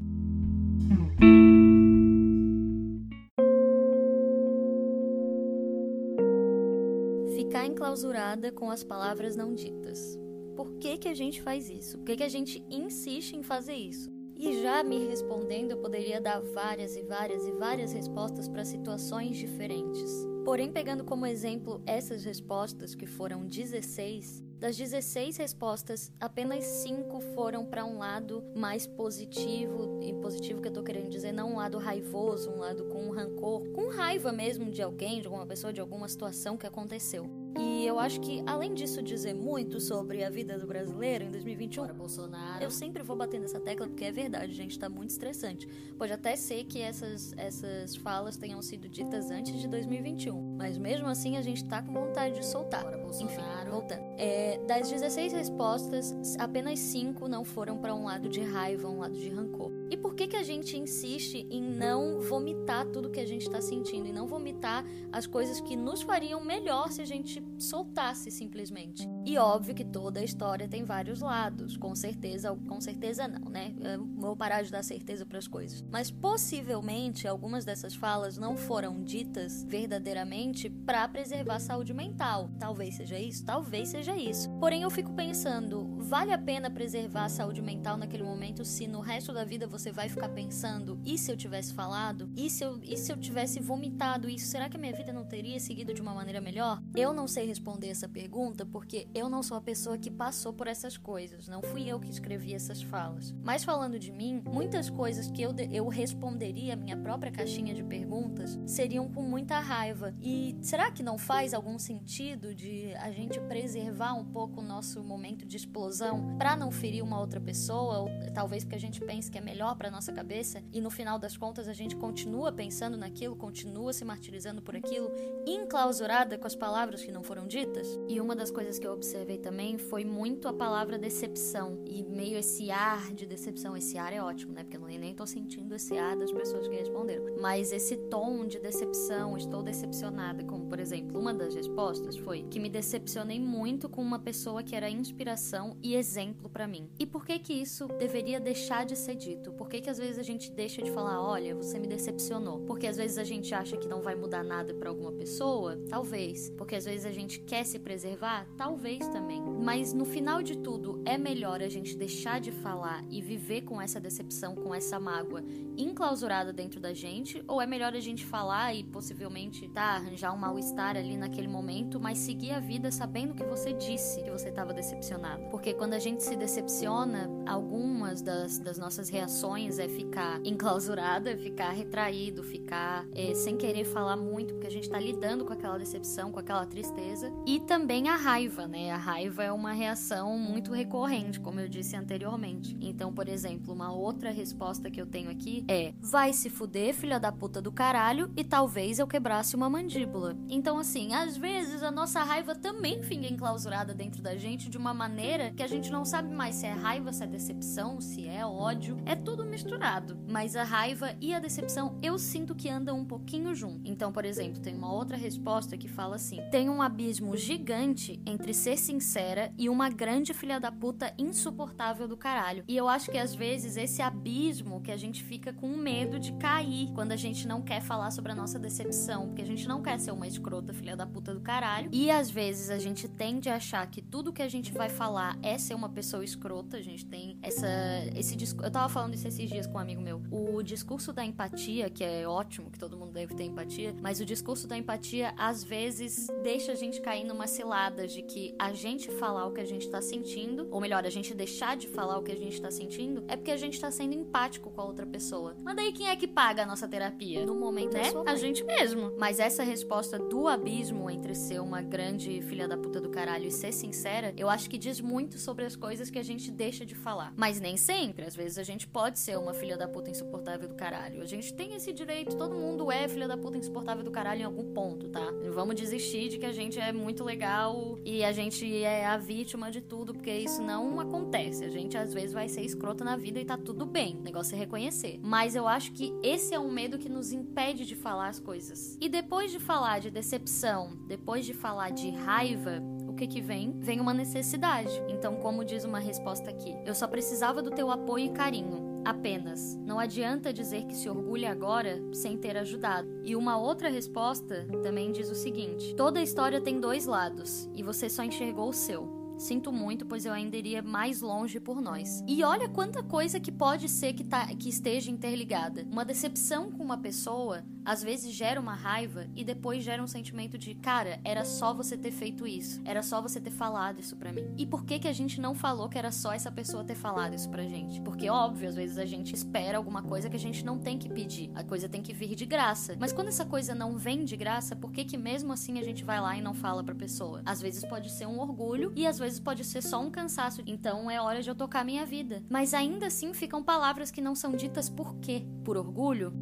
Ficar 7.38 7.66
enclausurada 7.66 8.52
com 8.52 8.70
as 8.70 8.84
palavras 8.84 9.38
não 9.38 9.56
ditas. 9.56 10.20
Por 10.58 10.74
que, 10.74 10.98
que 10.98 11.08
a 11.08 11.14
gente 11.14 11.42
faz 11.42 11.70
isso? 11.70 11.98
Por 12.00 12.08
que, 12.08 12.18
que 12.18 12.24
a 12.24 12.30
gente 12.30 12.62
insiste 12.70 13.34
em 13.34 13.44
fazer 13.44 13.76
isso? 13.76 14.17
E 14.40 14.62
já 14.62 14.84
me 14.84 15.08
respondendo, 15.08 15.72
eu 15.72 15.78
poderia 15.78 16.22
dar 16.22 16.40
várias 16.40 16.96
e 16.96 17.02
várias 17.02 17.46
e 17.48 17.52
várias 17.52 17.92
respostas 17.92 18.48
para 18.48 18.64
situações 18.64 19.36
diferentes. 19.36 20.28
Porém, 20.46 20.72
pegando 20.72 21.04
como 21.04 21.26
exemplo 21.26 21.82
essas 21.88 22.24
respostas, 22.24 22.94
que 22.94 23.08
foram 23.08 23.46
16, 23.46 24.44
das 24.60 24.78
16 24.78 25.38
respostas, 25.38 26.12
apenas 26.20 26.64
5 26.64 27.20
foram 27.36 27.66
para 27.66 27.84
um 27.84 27.98
lado 27.98 28.44
mais 28.56 28.88
positivo, 28.88 30.00
e 30.02 30.14
positivo 30.14 30.62
que 30.62 30.68
eu 30.68 30.74
tô 30.74 30.84
querendo 30.84 31.10
dizer, 31.10 31.32
não 31.32 31.54
um 31.54 31.58
lado 31.58 31.78
raivoso, 31.78 32.52
um 32.52 32.60
lado 32.60 32.86
com 32.86 33.10
rancor, 33.10 33.68
com 33.74 33.90
raiva 33.90 34.32
mesmo 34.32 34.72
de 34.72 34.82
alguém, 34.82 35.20
de 35.20 35.28
alguma 35.28 35.46
pessoa, 35.46 35.74
de 35.74 35.82
alguma 35.82 36.08
situação 36.08 36.58
que 36.58 36.66
aconteceu. 36.66 37.37
E 37.58 37.86
eu 37.86 38.00
acho 38.00 38.20
que, 38.22 38.44
além 38.46 38.74
disso 38.74 39.02
dizer 39.02 39.34
muito 39.34 39.80
sobre 39.80 40.24
a 40.24 40.30
vida 40.30 40.58
do 40.58 40.68
brasileiro 40.68 41.26
em 41.26 41.32
2021, 41.32 41.84
Bora, 41.84 41.94
Bolsonaro. 41.94 42.64
eu 42.64 42.70
sempre 42.70 43.02
vou 43.04 43.16
bater 43.16 43.40
nessa 43.40 43.60
tecla 43.60 43.88
porque 43.88 44.06
é 44.06 44.12
verdade, 44.12 44.54
gente, 44.54 44.78
tá 44.78 44.88
muito 44.90 45.10
estressante. 45.10 45.68
Pode 45.98 46.14
até 46.14 46.36
ser 46.36 46.64
que 46.66 46.82
essas, 46.82 47.34
essas 47.38 47.96
falas 47.96 48.38
tenham 48.38 48.62
sido 48.62 48.88
ditas 48.88 49.32
antes 49.32 49.60
de 49.60 49.68
2021, 49.68 50.56
mas 50.58 50.78
mesmo 50.78 51.08
assim 51.08 51.38
a 51.38 51.42
gente 51.42 51.64
tá 51.66 51.82
com 51.82 51.94
vontade 51.94 52.36
de 52.36 52.46
soltar. 52.46 52.84
Bora, 52.84 53.04
Enfim, 53.20 53.42
voltando. 53.70 54.02
É, 54.18 54.60
das 54.68 54.90
16 54.90 55.34
respostas, 55.34 56.14
apenas 56.40 56.80
5 56.80 57.28
não 57.28 57.44
foram 57.44 57.78
para 57.78 57.96
um 57.96 58.06
lado 58.06 58.30
de 58.30 58.42
raiva, 58.42 58.88
um 58.88 59.00
lado 59.00 59.18
de 59.18 59.30
rancor. 59.30 59.72
E 59.90 59.96
por 59.96 60.16
que, 60.16 60.28
que 60.28 60.36
a 60.36 60.44
gente 60.44 60.78
insiste 60.78 61.48
em 61.50 61.62
não 61.62 62.20
vomitar 62.20 62.86
tudo 62.88 63.10
que 63.10 63.20
a 63.20 63.26
gente 63.26 63.44
está 63.44 63.62
sentindo, 63.62 64.08
e 64.08 64.12
não 64.12 64.28
vomitar 64.28 64.86
as 65.12 65.26
coisas 65.26 65.62
que 65.62 65.76
nos 65.76 66.02
fariam 66.02 66.44
melhor 66.44 66.92
se 66.92 67.02
a 67.02 67.06
gente 67.06 67.44
soltasse 67.58 68.30
simplesmente? 68.30 69.08
E 69.28 69.38
óbvio 69.38 69.76
que 69.76 69.84
toda 69.84 70.22
a 70.22 70.24
história 70.24 70.70
tem 70.70 70.86
vários 70.86 71.20
lados, 71.20 71.76
com 71.76 71.94
certeza, 71.94 72.58
com 72.66 72.80
certeza 72.80 73.28
não, 73.28 73.52
né? 73.52 73.76
Eu 73.82 74.06
vou 74.06 74.38
parar 74.38 74.62
de 74.62 74.72
dar 74.72 74.82
certeza 74.82 75.26
para 75.26 75.38
as 75.38 75.50
coisas. 75.50 75.84
Mas 75.92 76.10
possivelmente 76.10 77.28
algumas 77.28 77.66
dessas 77.66 77.94
falas 77.94 78.38
não 78.38 78.56
foram 78.56 79.04
ditas 79.04 79.66
verdadeiramente 79.66 80.70
para 80.70 81.06
preservar 81.10 81.56
a 81.56 81.60
saúde 81.60 81.94
mental. 81.94 82.50
Talvez 82.58 82.96
seja 82.96 83.20
isso, 83.20 83.44
talvez 83.44 83.90
seja 83.90 84.16
isso. 84.16 84.50
Porém, 84.62 84.84
eu 84.84 84.90
fico 84.90 85.12
pensando, 85.12 85.98
vale 85.98 86.32
a 86.32 86.38
pena 86.38 86.72
preservar 86.72 87.26
a 87.26 87.30
saúde 87.30 87.62
mental 87.62 87.98
naquele 87.98 88.24
momento 88.24 88.64
se 88.64 88.88
no 88.88 89.02
resto 89.02 89.34
da 89.34 89.44
vida 89.44 89.68
você 89.68 89.92
vai 89.92 90.08
ficar 90.08 90.30
pensando: 90.30 91.02
e 91.04 91.18
se 91.18 91.30
eu 91.30 91.36
tivesse 91.36 91.74
falado? 91.74 92.32
E 92.34 92.50
se 92.50 92.64
eu, 92.64 92.80
e 92.82 92.96
se 92.96 93.12
eu 93.12 93.18
tivesse 93.18 93.60
vomitado 93.60 94.30
isso? 94.30 94.48
Será 94.48 94.70
que 94.70 94.78
a 94.78 94.80
minha 94.80 94.96
vida 94.96 95.12
não 95.12 95.26
teria 95.26 95.60
seguido 95.60 95.94
de 95.94 96.02
uma 96.02 96.14
maneira 96.14 96.40
melhor? 96.40 96.82
Eu 96.96 97.12
não 97.12 97.28
sei 97.28 97.46
responder 97.46 97.90
essa 97.90 98.08
pergunta 98.08 98.66
porque 98.66 99.06
eu 99.18 99.30
não 99.30 99.42
sou 99.42 99.58
a 99.58 99.62
pessoa 99.62 99.98
que 99.98 100.12
passou 100.12 100.54
por 100.54 100.68
essas 100.68 100.98
coisas. 100.98 101.48
Não 101.48 101.62
fui 101.62 101.90
eu 101.90 102.00
que 102.00 102.10
escrevi 102.10 102.54
essas 102.54 102.82
falas. 102.82 103.34
Mas 103.44 103.64
falando 103.64 103.98
de 103.98 104.12
mim, 104.12 104.42
muitas 104.46 104.90
coisas 104.90 105.32
que 105.32 105.42
eu, 105.42 105.54
eu 105.72 105.88
responderia 105.88 106.74
à 106.74 106.76
minha 106.76 106.96
própria 106.96 107.32
caixinha 107.32 107.74
de 107.74 107.84
perguntas 107.84 108.60
seriam 108.66 109.10
com 109.10 109.24
muita 109.24 109.60
raiva. 109.60 110.14
E 110.22 110.56
será 110.62 110.92
que 110.92 111.02
não 111.02 111.18
faz 111.18 111.54
algum 111.54 111.80
sentido 111.80 112.54
de 112.54 112.94
a 112.96 113.12
gente 113.12 113.40
preservar 113.42 114.14
um 114.14 114.26
pouco 114.26 114.62
o 114.62 114.64
nosso 114.64 115.04
momento 115.04 115.46
de 115.46 115.58
explosão 115.58 116.38
para 116.38 116.56
não 116.56 116.72
ferir 116.72 117.04
uma 117.04 117.20
outra 117.20 117.42
pessoa? 117.42 118.00
Ou 118.00 118.10
talvez 118.34 118.64
porque 118.64 118.76
a 118.76 118.80
gente 118.80 119.02
pense 119.02 119.32
que 119.32 119.38
é 119.38 119.42
melhor 119.42 119.76
para 119.76 119.90
nossa 119.90 120.14
cabeça 120.14 120.62
e 120.72 120.80
no 120.80 120.90
final 120.90 121.18
das 121.18 121.36
contas 121.36 121.68
a 121.68 121.74
gente 121.74 121.96
continua 121.96 122.52
pensando 122.52 122.98
naquilo, 122.98 123.36
continua 123.36 123.94
se 123.94 124.06
martirizando 124.06 124.62
por 124.62 124.76
aquilo, 124.76 125.12
enclausurada 125.46 126.38
com 126.38 126.46
as 126.46 126.56
palavras 126.56 127.04
que 127.04 127.12
não 127.12 127.24
foram 127.24 127.48
ditas. 127.48 127.88
E 128.08 128.20
uma 128.22 128.36
das 128.36 128.52
coisas 128.52 128.78
que 128.78 128.86
eu 128.86 128.94
observei 129.08 129.38
também 129.38 129.78
foi 129.78 130.04
muito 130.04 130.50
a 130.50 130.54
palavra 130.54 130.98
decepção 130.98 131.82
e 131.86 132.04
meio 132.04 132.38
esse 132.38 132.70
ar 132.70 133.14
de 133.14 133.26
decepção. 133.26 133.78
Esse 133.78 133.98
ar 133.98 134.12
é 134.12 134.22
ótimo, 134.22 134.52
né? 134.52 134.64
Porque 134.64 134.76
eu 134.76 134.82
nem 134.82 135.14
tô 135.14 135.26
sentindo 135.26 135.74
esse 135.74 135.98
ar 135.98 136.18
das 136.18 136.30
pessoas 136.30 136.68
que 136.68 136.76
responderam. 136.76 137.38
Mas 137.40 137.72
esse 137.72 137.96
tom 137.96 138.46
de 138.46 138.60
decepção, 138.60 139.38
estou 139.38 139.64
decepcionada, 139.64 140.44
como 140.44 140.66
por 140.68 140.78
exemplo, 140.80 141.18
uma 141.18 141.34
das 141.34 141.56
respostas 141.56 142.18
foi 142.18 142.44
que 142.50 142.60
me 142.60 142.70
decepcionei 142.70 143.40
muito 143.40 143.88
com 143.88 144.02
uma 144.02 144.20
pessoa 144.20 144.62
que 144.62 144.76
era 144.76 144.90
inspiração 144.90 145.78
e 145.82 145.96
exemplo 145.96 146.50
para 146.50 146.68
mim. 146.68 146.90
E 147.00 147.06
por 147.06 147.26
que 147.26 147.40
que 147.40 147.54
isso 147.54 147.88
deveria 147.88 148.42
deixar 148.42 148.86
de 148.86 148.98
ser 148.98 149.16
dito? 149.16 149.54
Por 149.54 149.70
que, 149.70 149.80
que 149.80 149.90
às 149.90 149.98
vezes 149.98 150.20
a 150.20 150.24
gente 150.24 150.52
deixa 150.52 150.82
de 150.82 150.92
falar, 150.92 151.22
olha, 151.22 151.56
você 151.56 151.80
me 151.80 151.88
decepcionou? 151.88 152.60
Porque 152.62 152.88
às 152.88 152.98
vezes 152.98 153.18
a 153.18 153.24
gente 153.24 153.54
acha 153.54 153.78
que 153.78 153.88
não 153.88 154.02
vai 154.02 154.16
mudar 154.16 154.44
nada 154.44 154.74
para 154.74 154.90
alguma 154.90 155.14
pessoa? 155.14 155.78
Talvez. 155.90 156.50
Porque 156.58 156.76
às 156.76 156.84
vezes 156.84 157.06
a 157.06 157.12
gente 157.12 157.40
quer 157.40 157.64
se 157.64 157.80
preservar? 157.80 158.46
Talvez 158.58 158.87
também. 158.96 159.42
Mas 159.42 159.92
no 159.92 160.06
final 160.06 160.42
de 160.42 160.58
tudo, 160.58 161.02
é 161.04 161.18
melhor 161.18 161.62
a 161.62 161.68
gente 161.68 161.98
deixar 161.98 162.40
de 162.40 162.52
falar 162.52 163.04
e 163.10 163.22
viver 163.22 163.64
com 163.64 163.82
essa 163.82 164.00
decepção, 164.00 164.56
com 164.56 164.74
essa 164.74 164.98
mágoa 164.98 165.44
enclausurada 165.78 166.54
dentro 166.54 166.80
da 166.80 166.94
gente? 166.94 167.44
Ou 167.48 167.62
é 167.62 167.68
melhor 167.68 167.94
a 167.94 168.00
gente 168.00 168.26
falar 168.26 168.74
e 168.74 168.84
possivelmente 168.86 169.68
tá, 169.68 169.96
arranjar 169.96 170.34
um 170.34 170.38
mal-estar 170.38 170.96
ali 170.96 171.18
naquele 171.18 171.50
momento, 171.50 172.00
mas 172.00 172.18
seguir 172.20 172.52
a 172.52 172.62
vida 172.62 172.90
sabendo 172.90 173.34
que 173.34 173.44
você 173.44 173.74
disse 173.74 174.24
que 174.24 174.32
você 174.32 174.48
estava 174.48 174.74
decepcionado? 174.74 175.44
Porque 175.50 175.74
quando 175.74 175.94
a 175.94 176.00
gente 176.00 176.24
se 176.24 176.38
decepciona, 176.38 177.30
algumas 177.46 178.22
das, 178.22 178.58
das 178.60 178.78
nossas 178.78 179.10
reações 179.10 179.80
é 179.80 179.90
ficar 179.90 180.40
enclausurado, 180.46 181.28
é 181.28 181.36
ficar 181.36 181.72
retraído, 181.72 182.42
ficar 182.42 183.06
é, 183.14 183.34
sem 183.34 183.58
querer 183.58 183.84
falar 183.84 184.16
muito, 184.16 184.54
porque 184.54 184.68
a 184.68 184.72
gente 184.72 184.90
tá 184.90 185.00
lidando 185.00 185.44
com 185.44 185.52
aquela 185.52 185.78
decepção, 185.78 186.32
com 186.32 186.40
aquela 186.40 186.66
tristeza. 186.66 187.30
E 187.46 187.60
também 187.60 188.08
a 188.08 188.16
raiva, 188.16 188.66
né? 188.66 188.77
Né? 188.78 188.92
A 188.92 188.98
raiva 188.98 189.44
é 189.44 189.52
uma 189.52 189.74
reação 189.74 190.38
muito 190.38 190.72
recorrente, 190.72 191.40
como 191.40 191.60
eu 191.60 191.68
disse 191.68 191.96
anteriormente. 191.96 192.78
Então, 192.80 193.12
por 193.12 193.28
exemplo, 193.28 193.74
uma 193.74 193.92
outra 193.92 194.30
resposta 194.30 194.92
que 194.92 195.02
eu 195.02 195.08
tenho 195.08 195.32
aqui 195.32 195.66
é: 195.68 195.94
vai 196.00 196.32
se 196.32 196.50
fuder, 196.50 196.94
filha 196.94 197.20
da 197.20 197.32
puta 197.32 197.60
do 197.60 197.72
caralho, 197.72 198.32
e 198.38 198.44
talvez 198.44 199.00
eu 199.00 199.08
quebrasse 199.08 199.56
uma 199.56 199.70
mandíbula. 199.70 200.38
Então, 200.48 200.78
assim, 200.78 201.14
às 201.14 201.36
vezes 201.36 201.82
a 201.82 201.90
nossa 201.90 202.22
raiva 202.24 202.54
também 202.54 203.02
fica 203.02 203.28
enclausurada 203.28 203.94
dentro 203.94 204.22
da 204.22 204.36
gente 204.38 204.70
de 204.70 204.78
uma 204.78 204.94
maneira 204.94 205.52
que 205.52 205.64
a 205.64 205.68
gente 205.68 205.92
não 205.92 206.06
sabe 206.06 206.34
mais 206.34 206.56
se 206.56 206.68
é 206.68 206.72
raiva, 206.72 207.12
se 207.12 207.24
é 207.24 207.28
decepção, 207.28 208.00
se 208.00 208.28
é 208.28 208.46
ódio. 208.46 208.98
É 209.06 209.16
tudo 209.16 209.46
misturado. 209.46 210.18
Mas 210.28 210.56
a 210.56 210.64
raiva 210.64 211.16
e 211.20 211.34
a 211.34 211.40
decepção 211.40 211.98
eu 212.04 212.20
sinto 212.20 212.54
que 212.54 212.70
andam 212.70 213.00
um 213.00 213.06
pouquinho 213.06 213.56
junto. 213.56 213.90
Então, 213.90 214.12
por 214.12 214.26
exemplo, 214.26 214.62
tem 214.62 214.76
uma 214.76 214.94
outra 214.94 215.18
resposta 215.18 215.78
que 215.78 215.88
fala 215.88 216.18
assim: 216.18 216.42
tem 216.52 216.70
um 216.70 216.82
abismo 216.82 217.36
gigante 217.36 218.22
entre 218.26 218.54
ser 218.68 218.76
sincera 218.76 219.54
e 219.58 219.70
uma 219.70 219.90
grande 219.90 220.34
filha 220.34 220.60
da 220.60 220.70
puta 220.70 221.14
insuportável 221.18 222.06
do 222.06 222.18
caralho. 222.18 222.66
E 222.68 222.76
eu 222.76 222.90
acho 222.90 223.10
que 223.10 223.18
às 223.18 223.34
vezes 223.34 223.78
esse 223.78 224.02
abismo 224.02 224.82
que 224.82 224.92
a 224.92 224.98
gente 224.98 225.24
fica 225.24 225.54
com 225.54 225.70
medo 225.78 226.20
de 226.20 226.34
cair 226.34 226.92
quando 226.94 227.14
a 227.14 227.16
gente 227.16 227.48
não 227.48 227.62
quer 227.62 227.82
falar 227.82 228.12
sobre 228.12 228.34
a 228.34 228.36
nossa 228.36 228.60
decepção, 228.60 229.28
porque 229.28 229.42
a 229.42 229.46
gente 229.46 229.66
não 229.70 229.82
quer 229.82 229.98
ser 230.02 230.12
uma 230.12 230.28
escrota 230.28 230.74
filha 230.74 230.98
da 230.98 231.06
puta 231.06 231.34
do 231.34 231.40
caralho. 231.40 231.90
E 231.94 232.12
às 232.12 232.30
vezes 232.30 232.70
a 232.70 232.78
gente 232.78 233.08
tende 233.08 233.48
a 233.48 233.56
achar 233.56 233.88
que 233.88 234.02
tudo 234.02 234.34
que 234.34 234.42
a 234.42 234.50
gente 234.50 234.74
vai 234.74 234.90
falar 234.90 235.38
é 235.42 235.58
ser 235.58 235.74
uma 235.74 235.88
pessoa 235.88 236.26
escrota. 236.26 236.76
A 236.76 236.82
gente 236.82 237.06
tem 237.06 237.40
essa 237.42 237.68
esse 238.16 238.36
discurso. 238.36 238.68
Eu 238.68 238.72
tava 238.72 238.90
falando 238.90 239.14
isso 239.14 239.30
esses 239.30 239.50
dias 239.50 239.66
com 239.66 239.78
um 239.78 239.82
amigo 239.82 240.02
meu. 240.02 240.22
O 240.30 240.62
discurso 240.62 241.14
da 241.14 241.24
empatia, 241.24 241.90
que 241.90 242.04
é 242.04 242.28
ótimo, 242.28 242.70
que 242.70 242.78
todo 242.78 242.98
mundo 242.98 243.14
deve 243.14 243.34
ter 243.34 243.46
empatia, 243.46 243.96
mas 244.02 244.20
o 244.20 244.26
discurso 244.26 244.68
da 244.68 244.78
empatia 244.78 245.34
às 245.38 245.64
vezes 245.64 246.28
deixa 246.44 246.74
a 246.74 246.76
gente 246.76 247.00
cair 247.00 247.24
numa 247.24 247.48
cilada 247.48 248.06
de 248.06 248.22
que 248.24 248.57
a 248.60 248.74
gente 248.74 249.12
falar 249.12 249.46
o 249.46 249.52
que 249.52 249.62
a 249.62 249.66
gente 249.66 249.90
tá 249.90 250.02
sentindo, 250.02 250.68
ou 250.72 250.82
melhor, 250.82 251.06
a 251.06 251.10
gente 251.10 251.34
deixar 251.34 251.78
de 251.78 251.88
falar 251.88 252.18
o 252.18 252.24
que 252.24 252.32
a 252.32 252.38
gente 252.38 252.62
tá 252.62 252.72
sentindo, 252.72 253.24
é 253.28 253.36
porque 253.36 253.52
a 253.52 253.58
gente 253.58 253.80
tá 253.80 253.92
sendo 253.92 254.14
empático 254.14 254.70
com 254.72 254.82
a 254.82 254.86
outra 254.86 255.06
pessoa. 255.06 255.56
Mas 255.64 255.76
daí 255.76 255.92
quem 255.92 256.10
é 256.10 256.16
que 256.16 256.28
paga 256.28 256.64
a 256.64 256.66
nossa 256.66 256.88
terapia? 256.88 257.46
No 257.46 257.56
momento 257.56 257.96
é 257.96 258.12
a 258.26 258.36
gente 258.36 258.64
mesmo. 258.64 259.14
Mas 259.18 259.40
essa 259.40 259.64
resposta 259.64 260.18
do 260.18 260.48
abismo 260.48 261.10
entre 261.10 261.36
ser 261.36 261.60
uma 261.62 261.82
grande 261.82 262.42
filha 262.42 262.68
da 262.68 262.78
puta 262.78 263.00
do 263.00 263.10
caralho 263.10 263.48
e 263.48 263.52
ser 263.52 263.72
sincera, 263.72 264.34
eu 264.38 264.50
acho 264.50 264.70
que 264.70 264.78
diz 264.78 265.00
muito 265.00 265.38
sobre 265.38 265.66
as 265.66 265.76
coisas 265.76 266.10
que 266.10 266.20
a 266.20 266.24
gente 266.24 266.50
deixa 266.52 266.86
de 266.86 266.96
falar. 266.96 267.34
Mas 267.36 267.60
nem 267.60 267.78
sempre. 267.78 268.26
Às 268.26 268.36
vezes 268.36 268.58
a 268.58 268.64
gente 268.64 268.88
pode 268.88 269.20
ser 269.20 269.38
uma 269.38 269.54
filha 269.54 269.78
da 269.78 269.88
puta 269.88 270.10
insuportável 270.10 270.68
do 270.68 270.76
caralho. 270.76 271.22
A 271.22 271.26
gente 271.26 271.54
tem 271.54 271.76
esse 271.76 271.94
direito, 271.94 272.36
todo 272.36 272.56
mundo 272.56 272.92
é 272.92 273.08
filha 273.08 273.28
da 273.28 273.38
puta 273.38 273.58
insuportável 273.58 274.04
do 274.04 274.12
caralho 274.12 274.42
em 274.42 274.46
algum 274.46 274.74
ponto, 274.74 275.10
tá? 275.10 275.28
Vamos 275.54 275.76
desistir 275.76 276.30
de 276.30 276.38
que 276.38 276.46
a 276.46 276.54
gente 276.54 276.80
é 276.80 276.92
muito 276.92 277.24
legal 277.24 277.98
e 278.04 278.24
a 278.24 278.32
gente 278.32 278.47
é 278.84 279.06
a 279.06 279.18
vítima 279.18 279.70
de 279.70 279.82
tudo, 279.82 280.14
porque 280.14 280.32
isso 280.32 280.62
não 280.62 281.00
acontece. 281.00 281.64
A 281.66 281.70
gente 281.70 281.98
às 281.98 282.14
vezes 282.14 282.34
vai 282.34 282.48
ser 282.48 282.62
escrota 282.62 283.04
na 283.04 283.16
vida 283.16 283.40
e 283.40 283.46
tá 283.46 283.58
tudo 283.58 283.86
bem. 283.86 284.16
O 284.18 284.22
negócio 284.22 284.56
é 284.56 284.58
reconhecer. 284.58 285.20
Mas 285.22 285.56
eu 285.56 285.68
acho 285.68 285.92
que 285.92 286.14
esse 286.24 286.54
é 286.54 286.60
um 286.60 286.72
medo 286.72 286.98
que 286.98 287.10
nos 287.10 287.32
impede 287.32 287.86
de 287.86 287.96
falar 287.96 288.30
as 288.30 288.40
coisas. 288.40 288.98
E 289.02 289.10
depois 289.10 289.52
de 289.52 289.60
falar 289.60 290.00
de 290.00 290.10
decepção, 290.10 290.98
depois 291.08 291.46
de 291.46 291.54
falar 291.54 291.92
de 291.92 292.10
raiva, 292.10 292.82
o 293.08 293.14
que 293.14 293.28
que 293.28 293.42
vem? 293.42 293.74
Vem 293.80 294.00
uma 294.00 294.14
necessidade. 294.14 294.92
Então, 295.10 295.36
como 295.38 295.66
diz 295.66 295.84
uma 295.84 296.00
resposta 296.00 296.50
aqui, 296.50 296.76
eu 296.86 296.96
só 296.96 297.08
precisava 297.08 297.62
do 297.62 297.72
teu 297.72 297.92
apoio 297.92 298.26
e 298.26 298.30
carinho 298.30 298.87
apenas. 299.10 299.76
Não 299.86 300.00
adianta 300.00 300.54
dizer 300.54 300.86
que 300.86 300.96
se 300.96 301.10
orgulha 301.10 301.52
agora 301.52 302.02
sem 302.12 302.38
ter 302.38 302.58
ajudado. 302.58 303.08
E 303.24 303.36
uma 303.36 303.58
outra 303.58 303.90
resposta 303.90 304.68
também 304.84 305.12
diz 305.12 305.30
o 305.30 305.36
seguinte: 305.36 305.96
toda 305.96 306.22
história 306.22 306.62
tem 306.62 306.80
dois 306.80 307.06
lados 307.06 307.70
e 307.74 307.82
você 307.82 308.10
só 308.10 308.24
enxergou 308.24 308.70
o 308.70 308.74
seu. 308.74 309.16
Sinto 309.38 309.72
muito, 309.72 310.04
pois 310.06 310.26
eu 310.26 310.34
ainda 310.34 310.58
iria 310.58 310.82
mais 310.82 311.22
longe 311.22 311.60
por 311.60 311.80
nós. 311.80 312.24
E 312.28 312.44
olha 312.44 312.68
quanta 312.68 313.04
coisa 313.04 313.40
que 313.40 313.52
pode 313.52 313.88
ser 313.88 314.14
que, 314.14 314.24
tá, 314.24 314.48
que 314.48 314.68
esteja 314.68 315.12
interligada. 315.12 315.86
Uma 315.92 316.04
decepção 316.04 316.72
com 316.72 316.84
uma 316.84 316.98
pessoa 316.98 317.64
às 317.88 318.04
vezes 318.04 318.34
gera 318.34 318.60
uma 318.60 318.76
raiva 318.76 319.28
e 319.34 319.46
depois 319.46 319.82
gera 319.82 320.04
um 320.04 320.08
sentimento 320.08 320.58
de, 320.58 320.76
cara, 320.76 321.22
era 321.24 321.46
só 321.46 321.74
você 321.74 321.98
ter 321.98 322.12
feito 322.12 322.46
isso. 322.46 322.82
Era 322.84 323.02
só 323.02 323.22
você 323.22 323.40
ter 323.40 323.50
falado 323.50 324.02
isso 324.02 324.18
pra 324.18 324.34
mim. 324.34 324.54
E 324.58 324.66
por 324.66 324.84
que 324.84 325.00
que 325.00 325.08
a 325.08 325.14
gente 325.14 325.40
não 325.40 325.56
falou 325.56 325.88
que 325.88 325.98
era 325.98 326.12
só 326.12 326.34
essa 326.34 326.52
pessoa 326.52 326.84
ter 326.84 326.96
falado 326.96 327.34
isso 327.34 327.50
pra 327.50 327.64
gente? 327.64 328.02
Porque, 328.02 328.30
óbvio, 328.30 328.68
às 328.68 328.76
vezes 328.76 328.98
a 328.98 329.06
gente 329.06 329.34
espera 329.34 329.78
alguma 329.78 330.04
coisa 330.04 330.30
que 330.30 330.36
a 330.36 330.40
gente 330.40 330.66
não 330.66 330.78
tem 330.78 330.98
que 330.98 331.08
pedir. 331.08 331.50
A 331.56 331.64
coisa 331.64 331.88
tem 331.88 332.02
que 332.02 332.14
vir 332.14 332.36
de 332.36 332.46
graça. 332.46 332.98
Mas 333.00 333.14
quando 333.14 333.30
essa 333.30 333.46
coisa 333.46 333.74
não 333.74 333.98
vem 333.98 334.26
de 334.26 334.36
graça, 334.36 334.76
por 334.76 334.92
que 334.92 335.06
que 335.06 335.16
mesmo 335.16 335.54
assim 335.54 335.80
a 335.80 335.84
gente 335.84 336.04
vai 336.04 336.20
lá 336.20 336.36
e 336.36 336.42
não 336.42 336.54
fala 336.54 336.84
pra 336.84 336.94
pessoa? 336.94 337.42
Às 337.46 337.62
vezes 337.62 337.86
pode 337.86 338.12
ser 338.12 338.26
um 338.26 338.42
orgulho 338.42 338.92
e 338.98 339.08
às 339.08 339.18
vezes 339.18 339.40
pode 339.40 339.64
ser 339.64 339.82
só 339.82 340.02
um 340.02 340.12
cansaço. 340.12 340.62
Então 340.68 341.10
é 341.10 341.22
hora 341.22 341.42
de 341.42 341.50
eu 341.50 341.56
tocar 341.56 341.86
minha 341.86 342.06
vida. 342.06 342.44
Mas 342.50 342.74
ainda 342.74 343.08
assim 343.08 343.34
ficam 343.34 343.64
palavras 343.64 344.12
que 344.12 344.20
não 344.20 344.36
são 344.36 344.58
ditas 344.58 344.90
por 344.90 345.16
quê? 345.20 345.48
Por 345.64 345.78
orgulho? 345.78 346.34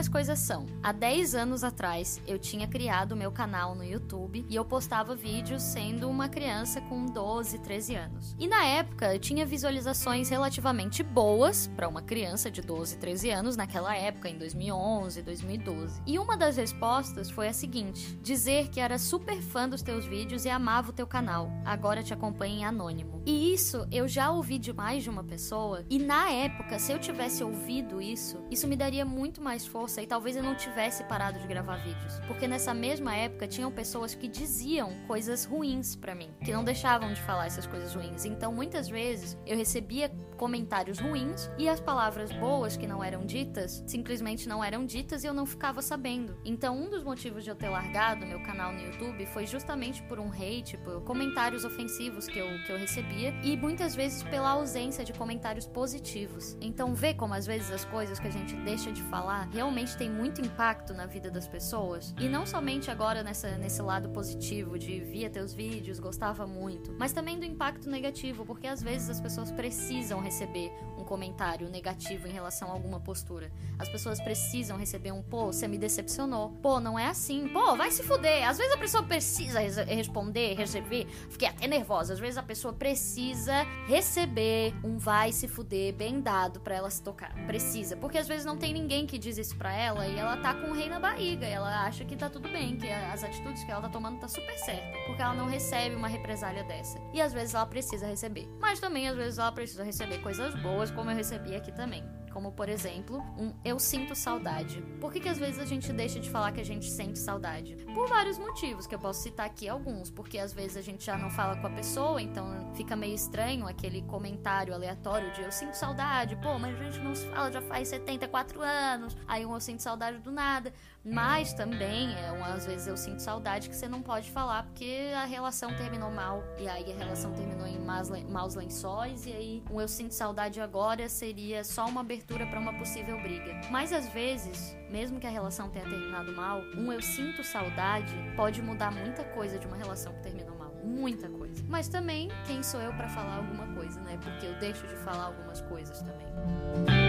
As 0.00 0.08
coisas 0.08 0.38
são. 0.38 0.64
Há 0.82 0.92
10 0.92 1.34
anos 1.34 1.62
atrás, 1.62 2.22
eu 2.26 2.38
tinha 2.38 2.66
criado 2.66 3.14
meu 3.14 3.30
canal 3.30 3.74
no 3.74 3.84
YouTube 3.84 4.46
e 4.48 4.56
eu 4.56 4.64
postava 4.64 5.14
vídeos 5.14 5.62
sendo 5.62 6.08
uma 6.08 6.26
criança 6.26 6.80
com 6.80 7.04
12, 7.04 7.58
13 7.58 7.96
anos. 7.96 8.34
E 8.38 8.48
na 8.48 8.64
época, 8.64 9.14
eu 9.14 9.18
tinha 9.18 9.44
visualizações 9.44 10.30
relativamente 10.30 11.02
boas 11.02 11.70
para 11.76 11.86
uma 11.86 12.00
criança 12.00 12.50
de 12.50 12.62
12, 12.62 12.96
13 12.96 13.30
anos 13.30 13.56
naquela 13.58 13.94
época, 13.94 14.30
em 14.30 14.38
2011, 14.38 15.20
2012. 15.20 16.00
E 16.06 16.18
uma 16.18 16.34
das 16.34 16.56
respostas 16.56 17.30
foi 17.30 17.48
a 17.48 17.52
seguinte: 17.52 18.18
dizer 18.22 18.70
que 18.70 18.80
era 18.80 18.98
super 18.98 19.42
fã 19.42 19.68
dos 19.68 19.82
teus 19.82 20.06
vídeos 20.06 20.46
e 20.46 20.48
amava 20.48 20.90
o 20.90 20.94
teu 20.94 21.06
canal. 21.06 21.50
Agora 21.62 22.02
te 22.02 22.14
acompanho 22.14 22.60
em 22.60 22.64
anônimo. 22.64 23.22
E 23.26 23.52
isso 23.52 23.86
eu 23.92 24.08
já 24.08 24.30
ouvi 24.30 24.58
de 24.58 24.72
mais 24.72 25.02
de 25.02 25.10
uma 25.10 25.22
pessoa, 25.22 25.84
e 25.90 25.98
na 25.98 26.30
época, 26.30 26.78
se 26.78 26.90
eu 26.90 26.98
tivesse 26.98 27.44
ouvido 27.44 28.00
isso, 28.00 28.42
isso 28.50 28.66
me 28.66 28.76
daria 28.76 29.04
muito 29.04 29.42
mais 29.42 29.66
força 29.66 29.89
e 29.98 30.06
talvez 30.06 30.36
eu 30.36 30.42
não 30.42 30.54
tivesse 30.54 31.02
parado 31.04 31.38
de 31.38 31.46
gravar 31.46 31.76
vídeos. 31.76 32.20
Porque 32.26 32.46
nessa 32.46 32.74
mesma 32.74 33.16
época 33.16 33.48
tinham 33.48 33.72
pessoas 33.72 34.14
que 34.14 34.28
diziam 34.28 34.92
coisas 35.06 35.44
ruins 35.44 35.96
para 35.96 36.14
mim, 36.14 36.30
que 36.44 36.52
não 36.52 36.62
deixavam 36.62 37.12
de 37.12 37.20
falar 37.22 37.46
essas 37.46 37.66
coisas 37.66 37.94
ruins. 37.94 38.24
Então 38.24 38.52
muitas 38.52 38.88
vezes 38.88 39.36
eu 39.46 39.56
recebia 39.56 40.10
comentários 40.36 40.98
ruins 40.98 41.50
e 41.58 41.68
as 41.68 41.80
palavras 41.80 42.32
boas 42.32 42.76
que 42.76 42.86
não 42.86 43.02
eram 43.02 43.26
ditas 43.26 43.82
simplesmente 43.86 44.48
não 44.48 44.62
eram 44.62 44.86
ditas 44.86 45.24
e 45.24 45.26
eu 45.26 45.34
não 45.34 45.46
ficava 45.46 45.82
sabendo. 45.82 46.38
Então 46.44 46.78
um 46.78 46.88
dos 46.88 47.02
motivos 47.02 47.44
de 47.44 47.50
eu 47.50 47.56
ter 47.56 47.68
largado 47.68 48.26
meu 48.26 48.42
canal 48.42 48.72
no 48.72 48.80
YouTube 48.80 49.26
foi 49.26 49.46
justamente 49.46 50.02
por 50.04 50.18
um 50.18 50.30
hate, 50.32 50.76
por 50.78 51.02
comentários 51.02 51.64
ofensivos 51.64 52.26
que 52.26 52.38
eu, 52.38 52.46
que 52.64 52.72
eu 52.72 52.78
recebia 52.78 53.34
e 53.42 53.56
muitas 53.56 53.94
vezes 53.94 54.22
pela 54.22 54.50
ausência 54.50 55.04
de 55.04 55.12
comentários 55.12 55.66
positivos. 55.66 56.56
Então 56.60 56.94
vê 56.94 57.14
como 57.14 57.34
às 57.34 57.46
vezes 57.46 57.70
as 57.70 57.84
coisas 57.84 58.18
que 58.18 58.28
a 58.28 58.32
gente 58.32 58.54
deixa 58.56 58.92
de 58.92 59.02
falar 59.04 59.48
realmente 59.52 59.79
tem 59.96 60.10
muito 60.10 60.40
impacto 60.40 60.94
na 60.94 61.06
vida 61.06 61.30
das 61.30 61.46
pessoas. 61.46 62.14
E 62.18 62.28
não 62.28 62.46
somente 62.46 62.90
agora 62.90 63.22
nessa, 63.22 63.56
nesse 63.58 63.82
lado 63.82 64.08
positivo 64.10 64.78
de 64.78 65.00
via 65.00 65.30
teus 65.30 65.52
vídeos, 65.52 65.98
gostava 65.98 66.46
muito, 66.46 66.94
mas 66.98 67.12
também 67.12 67.38
do 67.38 67.44
impacto 67.44 67.88
negativo, 67.88 68.44
porque 68.44 68.66
às 68.66 68.82
vezes 68.82 69.10
as 69.10 69.20
pessoas 69.20 69.50
precisam 69.50 70.20
receber 70.20 70.72
um 70.98 71.04
comentário 71.04 71.68
negativo 71.68 72.28
em 72.28 72.30
relação 72.30 72.68
a 72.68 72.72
alguma 72.72 73.00
postura. 73.00 73.50
As 73.78 73.88
pessoas 73.88 74.20
precisam 74.20 74.76
receber 74.76 75.12
um, 75.12 75.22
pô, 75.22 75.46
você 75.46 75.66
me 75.66 75.78
decepcionou. 75.78 76.50
Pô, 76.62 76.78
não 76.78 76.98
é 76.98 77.06
assim. 77.06 77.48
Pô, 77.48 77.76
vai 77.76 77.90
se 77.90 78.02
fuder. 78.02 78.48
Às 78.48 78.58
vezes 78.58 78.72
a 78.72 78.78
pessoa 78.78 79.02
precisa 79.02 79.60
responder, 79.60 80.54
receber. 80.54 81.06
Fiquei 81.30 81.48
até 81.48 81.66
nervosa. 81.66 82.12
Às 82.12 82.20
vezes 82.20 82.36
a 82.36 82.42
pessoa 82.42 82.72
precisa 82.74 83.62
receber 83.86 84.74
um 84.84 84.98
vai 84.98 85.32
se 85.32 85.48
fuder 85.48 85.94
bem 85.94 86.20
dado 86.20 86.60
para 86.60 86.74
ela 86.74 86.90
se 86.90 87.02
tocar. 87.02 87.34
Precisa. 87.46 87.96
Porque 87.96 88.18
às 88.18 88.28
vezes 88.28 88.44
não 88.44 88.56
tem 88.56 88.72
ninguém 88.72 89.06
que 89.06 89.18
diz 89.18 89.38
isso 89.38 89.56
pra 89.56 89.69
ela 89.72 90.06
e 90.06 90.18
ela 90.18 90.36
tá 90.36 90.54
com 90.54 90.68
o 90.68 90.72
rei 90.72 90.88
na 90.88 90.98
barriga. 90.98 91.46
Ela 91.46 91.84
acha 91.84 92.04
que 92.04 92.16
tá 92.16 92.28
tudo 92.28 92.48
bem, 92.48 92.76
que 92.76 92.88
as 92.88 93.24
atitudes 93.24 93.64
que 93.64 93.70
ela 93.70 93.82
tá 93.82 93.88
tomando 93.88 94.20
tá 94.20 94.28
super 94.28 94.56
certa. 94.58 94.98
Porque 95.06 95.22
ela 95.22 95.34
não 95.34 95.46
recebe 95.46 95.94
uma 95.94 96.08
represália 96.08 96.64
dessa. 96.64 96.98
E 97.12 97.20
às 97.20 97.32
vezes 97.32 97.54
ela 97.54 97.66
precisa 97.66 98.06
receber. 98.06 98.48
Mas 98.60 98.80
também 98.80 99.08
às 99.08 99.16
vezes 99.16 99.38
ela 99.38 99.52
precisa 99.52 99.82
receber 99.84 100.18
coisas 100.18 100.54
boas, 100.62 100.90
como 100.90 101.10
eu 101.10 101.16
recebi 101.16 101.54
aqui 101.54 101.72
também. 101.72 102.04
Como, 102.32 102.52
por 102.52 102.68
exemplo, 102.68 103.18
um 103.36 103.52
eu 103.64 103.78
sinto 103.78 104.14
saudade. 104.14 104.82
Por 105.00 105.12
que, 105.12 105.20
que 105.20 105.28
às 105.28 105.38
vezes 105.38 105.58
a 105.58 105.64
gente 105.64 105.92
deixa 105.92 106.20
de 106.20 106.30
falar 106.30 106.52
que 106.52 106.60
a 106.60 106.64
gente 106.64 106.88
sente 106.88 107.18
saudade? 107.18 107.76
Por 107.94 108.08
vários 108.08 108.38
motivos, 108.38 108.86
que 108.86 108.94
eu 108.94 108.98
posso 108.98 109.22
citar 109.22 109.46
aqui 109.46 109.68
alguns. 109.68 110.10
Porque 110.10 110.38
às 110.38 110.52
vezes 110.52 110.76
a 110.76 110.82
gente 110.82 111.04
já 111.04 111.16
não 111.16 111.30
fala 111.30 111.56
com 111.56 111.66
a 111.66 111.70
pessoa, 111.70 112.22
então 112.22 112.72
fica 112.74 112.94
meio 112.94 113.14
estranho 113.14 113.66
aquele 113.66 114.02
comentário 114.02 114.72
aleatório 114.72 115.32
de 115.32 115.42
eu 115.42 115.50
sinto 115.50 115.74
saudade. 115.74 116.36
Pô, 116.36 116.58
mas 116.58 116.80
a 116.80 116.84
gente 116.84 116.98
não 117.00 117.14
se 117.14 117.26
fala 117.26 117.50
já 117.50 117.60
faz 117.62 117.88
74 117.88 118.60
anos. 118.62 119.16
Aí 119.26 119.44
um 119.44 119.54
eu 119.54 119.60
sinto 119.60 119.82
saudade 119.82 120.18
do 120.18 120.30
nada. 120.30 120.72
Mas 121.04 121.54
também, 121.54 122.14
é, 122.14 122.28
às 122.44 122.66
vezes 122.66 122.86
eu 122.86 122.96
sinto 122.96 123.20
saudade 123.20 123.68
que 123.68 123.76
você 123.76 123.88
não 123.88 124.02
pode 124.02 124.30
falar 124.30 124.64
porque 124.64 125.12
a 125.14 125.24
relação 125.24 125.74
terminou 125.74 126.10
mal. 126.10 126.42
E 126.58 126.68
aí 126.68 126.92
a 126.92 126.96
relação 126.96 127.32
terminou 127.32 127.66
em 127.66 127.78
maus 127.78 128.54
lençóis. 128.54 129.26
E 129.26 129.32
aí 129.32 129.62
um 129.70 129.80
eu 129.80 129.88
sinto 129.88 130.12
saudade 130.12 130.60
agora 130.60 131.08
seria 131.08 131.64
só 131.64 131.86
uma 131.86 132.02
abertura 132.02 132.46
para 132.46 132.60
uma 132.60 132.72
possível 132.74 133.20
briga. 133.20 133.60
Mas 133.70 133.92
às 133.92 134.08
vezes, 134.08 134.76
mesmo 134.90 135.18
que 135.18 135.26
a 135.26 135.30
relação 135.30 135.70
tenha 135.70 135.88
terminado 135.88 136.32
mal, 136.32 136.60
um 136.76 136.92
eu 136.92 137.00
sinto 137.00 137.42
saudade 137.42 138.14
pode 138.36 138.60
mudar 138.60 138.90
muita 138.90 139.24
coisa 139.24 139.58
de 139.58 139.66
uma 139.66 139.76
relação 139.76 140.12
que 140.14 140.22
terminou 140.22 140.56
mal. 140.56 140.70
Muita 140.84 141.28
coisa. 141.28 141.62
Mas 141.68 141.88
também, 141.88 142.28
quem 142.46 142.62
sou 142.62 142.80
eu 142.80 142.92
para 142.92 143.08
falar 143.08 143.36
alguma 143.36 143.66
coisa, 143.74 144.00
né? 144.00 144.18
Porque 144.22 144.46
eu 144.46 144.58
deixo 144.58 144.86
de 144.86 144.96
falar 144.96 145.24
algumas 145.24 145.60
coisas 145.62 146.02
também. 146.02 146.99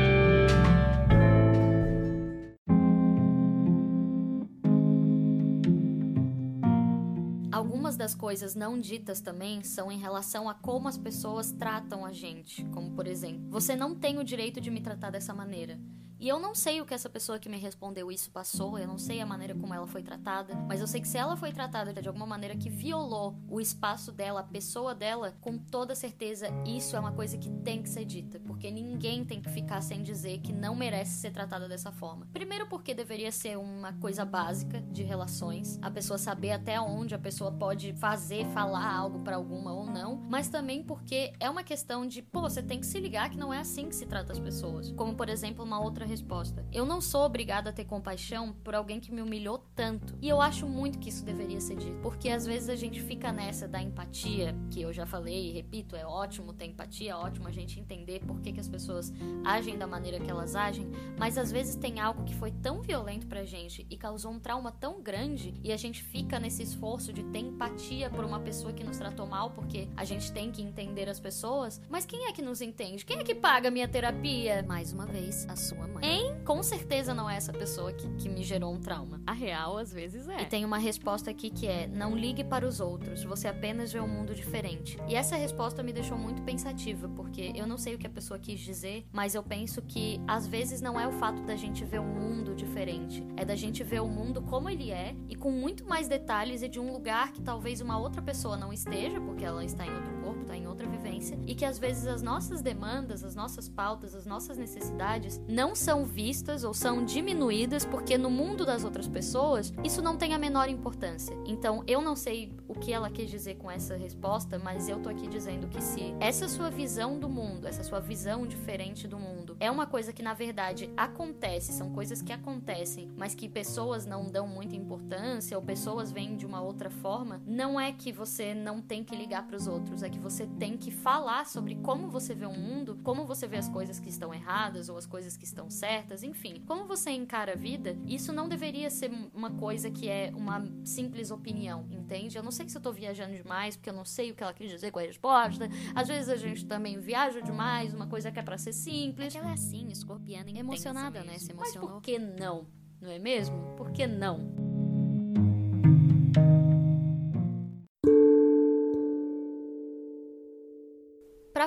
Algumas 7.82 7.98
das 7.98 8.14
coisas 8.14 8.54
não 8.54 8.80
ditas 8.80 9.22
também 9.22 9.64
são 9.64 9.92
em 9.92 9.98
relação 9.98 10.48
a 10.48 10.54
como 10.54 10.88
as 10.88 11.00
pessoas 11.00 11.52
tratam 11.52 12.06
a 12.06 12.12
gente. 12.14 12.64
Como, 12.66 12.92
por 12.92 13.08
exemplo, 13.08 13.50
você 13.50 13.76
não 13.76 13.96
tem 13.96 14.20
o 14.20 14.24
direito 14.24 14.62
de 14.62 14.70
me 14.70 14.82
tratar 14.82 15.10
dessa 15.10 15.34
maneira. 15.34 15.80
E 16.22 16.28
eu 16.28 16.40
não 16.40 16.54
sei 16.54 16.80
o 16.80 16.86
que 16.86 16.94
essa 16.94 17.10
pessoa 17.10 17.40
que 17.40 17.50
me 17.50 17.58
respondeu 17.58 18.12
isso 18.12 18.30
passou, 18.30 18.78
eu 18.78 18.88
não 18.88 19.00
sei 19.00 19.20
a 19.20 19.26
maneira 19.26 19.56
como 19.56 19.74
ela 19.74 19.88
foi 19.88 20.04
tratada, 20.04 20.54
mas 20.68 20.80
eu 20.80 20.86
sei 20.86 21.02
que 21.02 21.08
se 21.08 21.18
ela 21.18 21.36
foi 21.36 21.52
tratada 21.52 21.92
de 22.00 22.08
alguma 22.08 22.28
maneira 22.28 22.56
que 22.56 22.70
violou 22.70 23.36
o 23.50 23.60
espaço 23.60 24.12
dela, 24.12 24.42
a 24.42 24.44
pessoa 24.44 24.94
dela, 24.94 25.36
com 25.42 25.58
toda 25.58 25.96
certeza 25.96 26.46
isso 26.64 26.96
é 26.96 27.00
uma 27.00 27.12
coisa 27.12 27.40
que 27.40 27.50
tem 27.50 27.82
que 27.82 27.90
ser 27.90 28.06
dita, 28.06 28.40
porque 28.42 28.70
ninguém 28.70 29.26
tem 29.26 29.42
que 29.42 29.50
ficar 29.50 29.82
sem 29.82 30.04
dizer 30.04 30.38
que 30.42 30.54
não 30.54 30.76
merece 30.76 31.20
ser 31.20 31.32
tratada 31.32 31.68
dessa 31.68 31.92
forma. 31.92 32.28
Primeiro 32.32 32.68
porque 32.68 32.94
deveria 32.94 33.32
ser 33.32 33.58
uma 33.58 33.94
coisa 33.94 34.24
básica 34.24 34.80
de 34.92 35.02
relações, 35.02 35.80
a 35.82 35.90
pessoa 35.90 36.20
saber 36.20 36.52
até 36.52 36.80
onde 36.80 37.16
a 37.16 37.20
pessoa 37.20 37.52
pode 37.52 37.94
fazer, 37.94 38.46
falar 38.50 38.94
algo 38.94 39.24
para 39.24 39.38
alguma 39.38 39.74
ou 39.74 39.88
não, 39.88 40.18
mas 40.30 40.50
também 40.50 40.84
porque 40.84 41.34
é 41.40 41.50
uma 41.50 41.64
questão 41.64 42.06
de, 42.06 42.22
pô, 42.22 42.42
você 42.42 42.62
tem 42.62 42.80
que 42.80 42.86
se 42.86 43.00
ligar 43.00 43.32
que 43.32 43.40
não 43.40 43.52
é 43.52 43.58
assim 43.58 43.90
que 43.90 43.96
se 43.96 44.06
trata 44.06 44.32
as 44.32 44.40
pessoas. 44.40 44.92
Como 44.92 45.16
por 45.16 45.28
exemplo, 45.28 45.66
uma 45.66 45.82
outra 45.82 46.11
resposta. 46.12 46.66
Eu 46.72 46.86
não 46.86 47.02
sou 47.02 47.26
obrigada 47.26 47.70
a 47.72 47.74
ter 47.74 47.86
compaixão 47.86 48.54
por 48.64 48.76
alguém 48.76 49.00
que 49.00 49.12
me 49.12 49.22
humilhou 49.22 49.66
tanto. 49.76 50.16
E 50.22 50.30
eu 50.30 50.40
acho 50.40 50.68
muito 50.68 51.00
que 51.00 51.10
isso 51.10 51.26
deveria 51.26 51.60
ser 51.60 51.76
dito. 51.76 52.00
Porque 52.02 52.30
às 52.30 52.46
vezes 52.46 52.70
a 52.70 52.76
gente 52.76 53.02
fica 53.02 53.32
nessa 53.32 53.68
da 53.68 53.82
empatia, 53.82 54.56
que 54.70 54.82
eu 54.82 54.94
já 54.94 55.06
falei 55.06 55.50
e 55.50 55.52
repito, 55.52 55.96
é 55.96 56.06
ótimo 56.06 56.54
ter 56.54 56.66
empatia, 56.66 57.12
é 57.12 57.16
ótimo 57.16 57.48
a 57.48 57.52
gente 57.52 57.80
entender 57.80 58.20
por 58.26 58.40
que, 58.42 58.52
que 58.52 58.60
as 58.60 58.68
pessoas 58.68 59.12
agem 59.44 59.78
da 59.78 59.88
maneira 59.88 60.20
que 60.20 60.30
elas 60.30 60.56
agem, 60.56 60.90
mas 61.18 61.38
às 61.38 61.52
vezes 61.52 61.76
tem 61.76 62.00
algo 62.00 62.24
que 62.24 62.36
foi 62.36 62.52
tão 62.52 62.82
violento 62.82 63.28
pra 63.28 63.44
gente 63.44 63.86
e 63.90 63.98
causou 63.98 64.32
um 64.32 64.40
trauma 64.40 64.72
tão 64.72 65.02
grande 65.02 65.54
e 65.64 65.72
a 65.72 65.78
gente 65.78 66.04
fica 66.04 66.40
nesse 66.40 66.64
esforço 66.64 67.12
de 67.12 67.24
ter 67.24 67.40
empatia 67.40 68.10
por 68.10 68.24
uma 68.24 68.40
pessoa 68.40 68.74
que 68.74 68.84
nos 68.84 68.98
tratou 68.98 69.26
mal, 69.26 69.52
porque 69.52 69.88
a 69.96 70.04
gente 70.04 70.32
tem 70.32 70.52
que 70.52 70.62
entender 70.62 71.10
as 71.10 71.20
pessoas, 71.20 71.82
mas 71.90 72.06
quem 72.06 72.28
é 72.28 72.32
que 72.32 72.42
nos 72.42 72.62
entende? 72.62 73.06
Quem 73.06 73.20
é 73.20 73.24
que 73.24 73.36
paga 73.36 73.72
minha 73.72 73.88
terapia? 73.88 74.64
Mais 74.68 74.92
uma 74.92 75.06
vez, 75.06 75.48
a 75.50 75.56
sua 75.56 75.88
mãe. 75.88 76.01
Hein? 76.02 76.36
Com 76.46 76.64
certeza 76.64 77.14
não 77.14 77.30
é 77.30 77.36
essa 77.36 77.54
pessoa 77.54 77.94
que, 77.94 78.08
que 78.16 78.28
me 78.28 78.44
gerou 78.44 78.74
um 78.74 78.80
trauma. 78.80 79.22
A 79.26 79.34
real, 79.34 79.78
às 79.78 79.94
vezes, 79.94 80.28
é. 80.28 80.42
E 80.42 80.46
tem 80.46 80.66
uma 80.66 80.78
resposta 80.78 81.30
aqui 81.30 81.50
que 81.50 81.68
é: 81.68 81.88
não 81.88 82.16
ligue 82.16 82.44
para 82.44 82.68
os 82.68 82.80
outros, 82.80 83.24
você 83.24 83.48
apenas 83.48 83.92
vê 83.94 84.00
um 84.00 84.08
mundo 84.08 84.34
diferente. 84.34 84.98
E 85.08 85.16
essa 85.16 85.36
resposta 85.36 85.84
me 85.84 85.94
deixou 85.94 86.18
muito 86.18 86.42
pensativa, 86.42 87.08
porque 87.10 87.52
eu 87.56 87.68
não 87.68 87.78
sei 87.78 87.96
o 87.96 87.98
que 87.98 88.08
a 88.08 88.10
pessoa 88.10 88.40
quis 88.40 88.60
dizer, 88.60 89.06
mas 89.12 89.36
eu 89.36 89.44
penso 89.44 89.82
que 89.82 90.20
às 90.28 90.48
vezes 90.48 90.82
não 90.82 91.00
é 91.00 91.08
o 91.08 91.12
fato 91.12 91.44
da 91.44 91.56
gente 91.56 91.86
ver 91.86 92.00
um 92.00 92.08
mundo 92.08 92.56
diferente, 92.56 93.26
é 93.38 93.46
da 93.46 93.56
gente 93.56 93.84
ver 93.84 94.02
o 94.02 94.08
mundo 94.08 94.42
como 94.42 94.70
ele 94.70 94.92
é 94.92 95.16
e 95.30 95.36
com 95.36 95.52
muito 95.52 95.86
mais 95.86 96.08
detalhes 96.08 96.62
e 96.64 96.68
de 96.68 96.80
um 96.80 96.92
lugar 96.92 97.32
que 97.32 97.42
talvez 97.42 97.82
uma 97.82 97.98
outra 97.98 98.22
pessoa 98.22 98.58
não 98.58 98.74
esteja, 98.74 99.22
porque 99.22 99.46
ela 99.46 99.64
está 99.64 99.86
em 99.86 99.94
outro 99.94 100.14
corpo, 100.22 100.42
está 100.42 100.56
em 100.56 100.68
outra 100.68 100.88
vivência, 100.88 101.38
e 101.46 101.54
que 101.54 101.66
às 101.66 101.78
vezes 101.78 102.08
as 102.08 102.22
nossas 102.22 102.62
demandas, 102.62 103.24
as 103.24 103.36
nossas 103.36 103.70
pautas, 103.70 104.16
as 104.16 104.26
nossas 104.26 104.58
necessidades 104.58 105.40
não 105.48 105.76
são 105.76 105.91
são 105.92 106.06
vistas 106.06 106.64
ou 106.64 106.74
são 106.74 107.04
diminuídas 107.04 107.84
porque 107.84 108.18
no 108.18 108.30
mundo 108.30 108.66
das 108.66 108.86
outras 108.86 109.10
pessoas 109.10 109.74
isso 109.84 110.02
não 110.02 110.16
tem 110.16 110.34
a 110.34 110.38
menor 110.38 110.70
importância. 110.70 111.36
Então 111.46 111.84
eu 111.86 112.02
não 112.02 112.16
sei 112.16 112.50
o 112.66 112.74
que 112.74 112.94
ela 112.94 113.10
quis 113.10 113.30
dizer 113.30 113.56
com 113.56 113.70
essa 113.70 113.98
resposta, 113.98 114.58
mas 114.58 114.88
eu 114.88 115.02
tô 115.02 115.10
aqui 115.10 115.28
dizendo 115.28 115.68
que 115.68 115.84
se 115.84 116.16
essa 116.18 116.48
sua 116.48 116.70
visão 116.70 117.20
do 117.20 117.28
mundo, 117.28 117.68
essa 117.68 117.84
sua 117.84 118.00
visão 118.00 118.48
diferente 118.48 119.06
do 119.06 119.20
mundo, 119.20 119.41
é 119.62 119.70
uma 119.70 119.86
coisa 119.86 120.12
que 120.12 120.24
na 120.24 120.34
verdade 120.34 120.92
acontece, 120.98 121.72
são 121.72 121.92
coisas 121.92 122.20
que 122.20 122.34
acontecem, 122.34 123.12
mas 123.16 123.36
que 123.36 123.48
pessoas 123.48 124.08
não 124.08 124.26
dão 124.26 124.48
muita 124.48 124.76
importância 124.76 125.56
ou 125.56 125.64
pessoas 125.64 126.12
veem 126.12 126.36
de 126.36 126.48
uma 126.48 126.62
outra 126.62 126.90
forma, 126.90 127.40
não 127.46 127.80
é 127.80 127.92
que 127.92 128.12
você 128.12 128.56
não 128.56 128.82
tem 128.82 129.04
que 129.04 129.16
ligar 129.16 129.46
para 129.46 129.56
os 129.56 129.68
outros, 129.68 130.02
é 130.02 130.10
que 130.10 130.18
você 130.18 130.48
tem 130.48 130.76
que 130.76 130.90
falar 130.90 131.46
sobre 131.46 131.76
como 131.76 132.10
você 132.10 132.34
vê 132.34 132.48
o 132.48 132.58
mundo, 132.58 133.00
como 133.04 133.24
você 133.24 133.48
vê 133.48 133.58
as 133.58 133.70
coisas 133.70 134.00
que 134.00 134.10
estão 134.10 134.34
erradas 134.34 134.90
ou 134.90 134.98
as 134.98 135.06
coisas 135.06 135.38
que 135.38 135.46
estão 135.46 135.70
certas, 135.70 136.24
enfim. 136.24 136.64
Como 136.66 136.88
você 136.88 137.12
encara 137.12 137.54
a 137.54 137.56
vida, 137.56 137.96
isso 138.08 138.34
não 138.34 138.50
deveria 138.50 138.90
ser 138.90 139.12
uma 139.32 139.52
coisa 139.52 139.92
que 139.92 140.10
é 140.10 140.32
uma 140.36 140.66
simples 140.84 141.30
opinião, 141.30 141.86
entende? 141.92 142.36
Eu 142.36 142.44
não 142.44 142.52
sei 142.52 142.68
se 142.68 142.76
eu 142.76 142.82
tô 142.82 142.92
viajando 142.92 143.36
demais, 143.36 143.76
porque 143.76 143.92
eu 143.92 143.94
não 143.94 144.06
sei 144.06 144.32
o 144.32 144.36
que 144.36 144.42
ela 144.42 144.54
quis 144.54 144.72
dizer 144.72 144.90
com 144.90 144.98
a 144.98 145.04
resposta. 145.04 145.70
Às 145.94 146.08
vezes 146.08 146.30
a 146.30 146.36
gente 146.36 146.66
também 146.66 147.00
viaja 147.00 147.42
demais, 147.42 147.94
uma 147.94 148.08
coisa 148.08 148.32
que 148.32 148.40
é 148.40 148.42
pra 148.42 148.58
ser 148.58 148.74
simples. 148.74 149.36
É 149.36 149.51
assim, 149.52 149.88
escorpiana 149.90 150.50
Emocionada, 150.50 151.24
né? 151.24 151.38
Se 151.38 151.52
emocionou. 151.52 151.90
Mas 151.90 151.94
por 151.96 152.02
que 152.02 152.20
não? 152.20 152.68
Não 153.00 153.10
é 153.10 153.20
mesmo? 153.20 153.76
Por 153.76 153.92
que 153.92 154.06
não? 154.08 154.61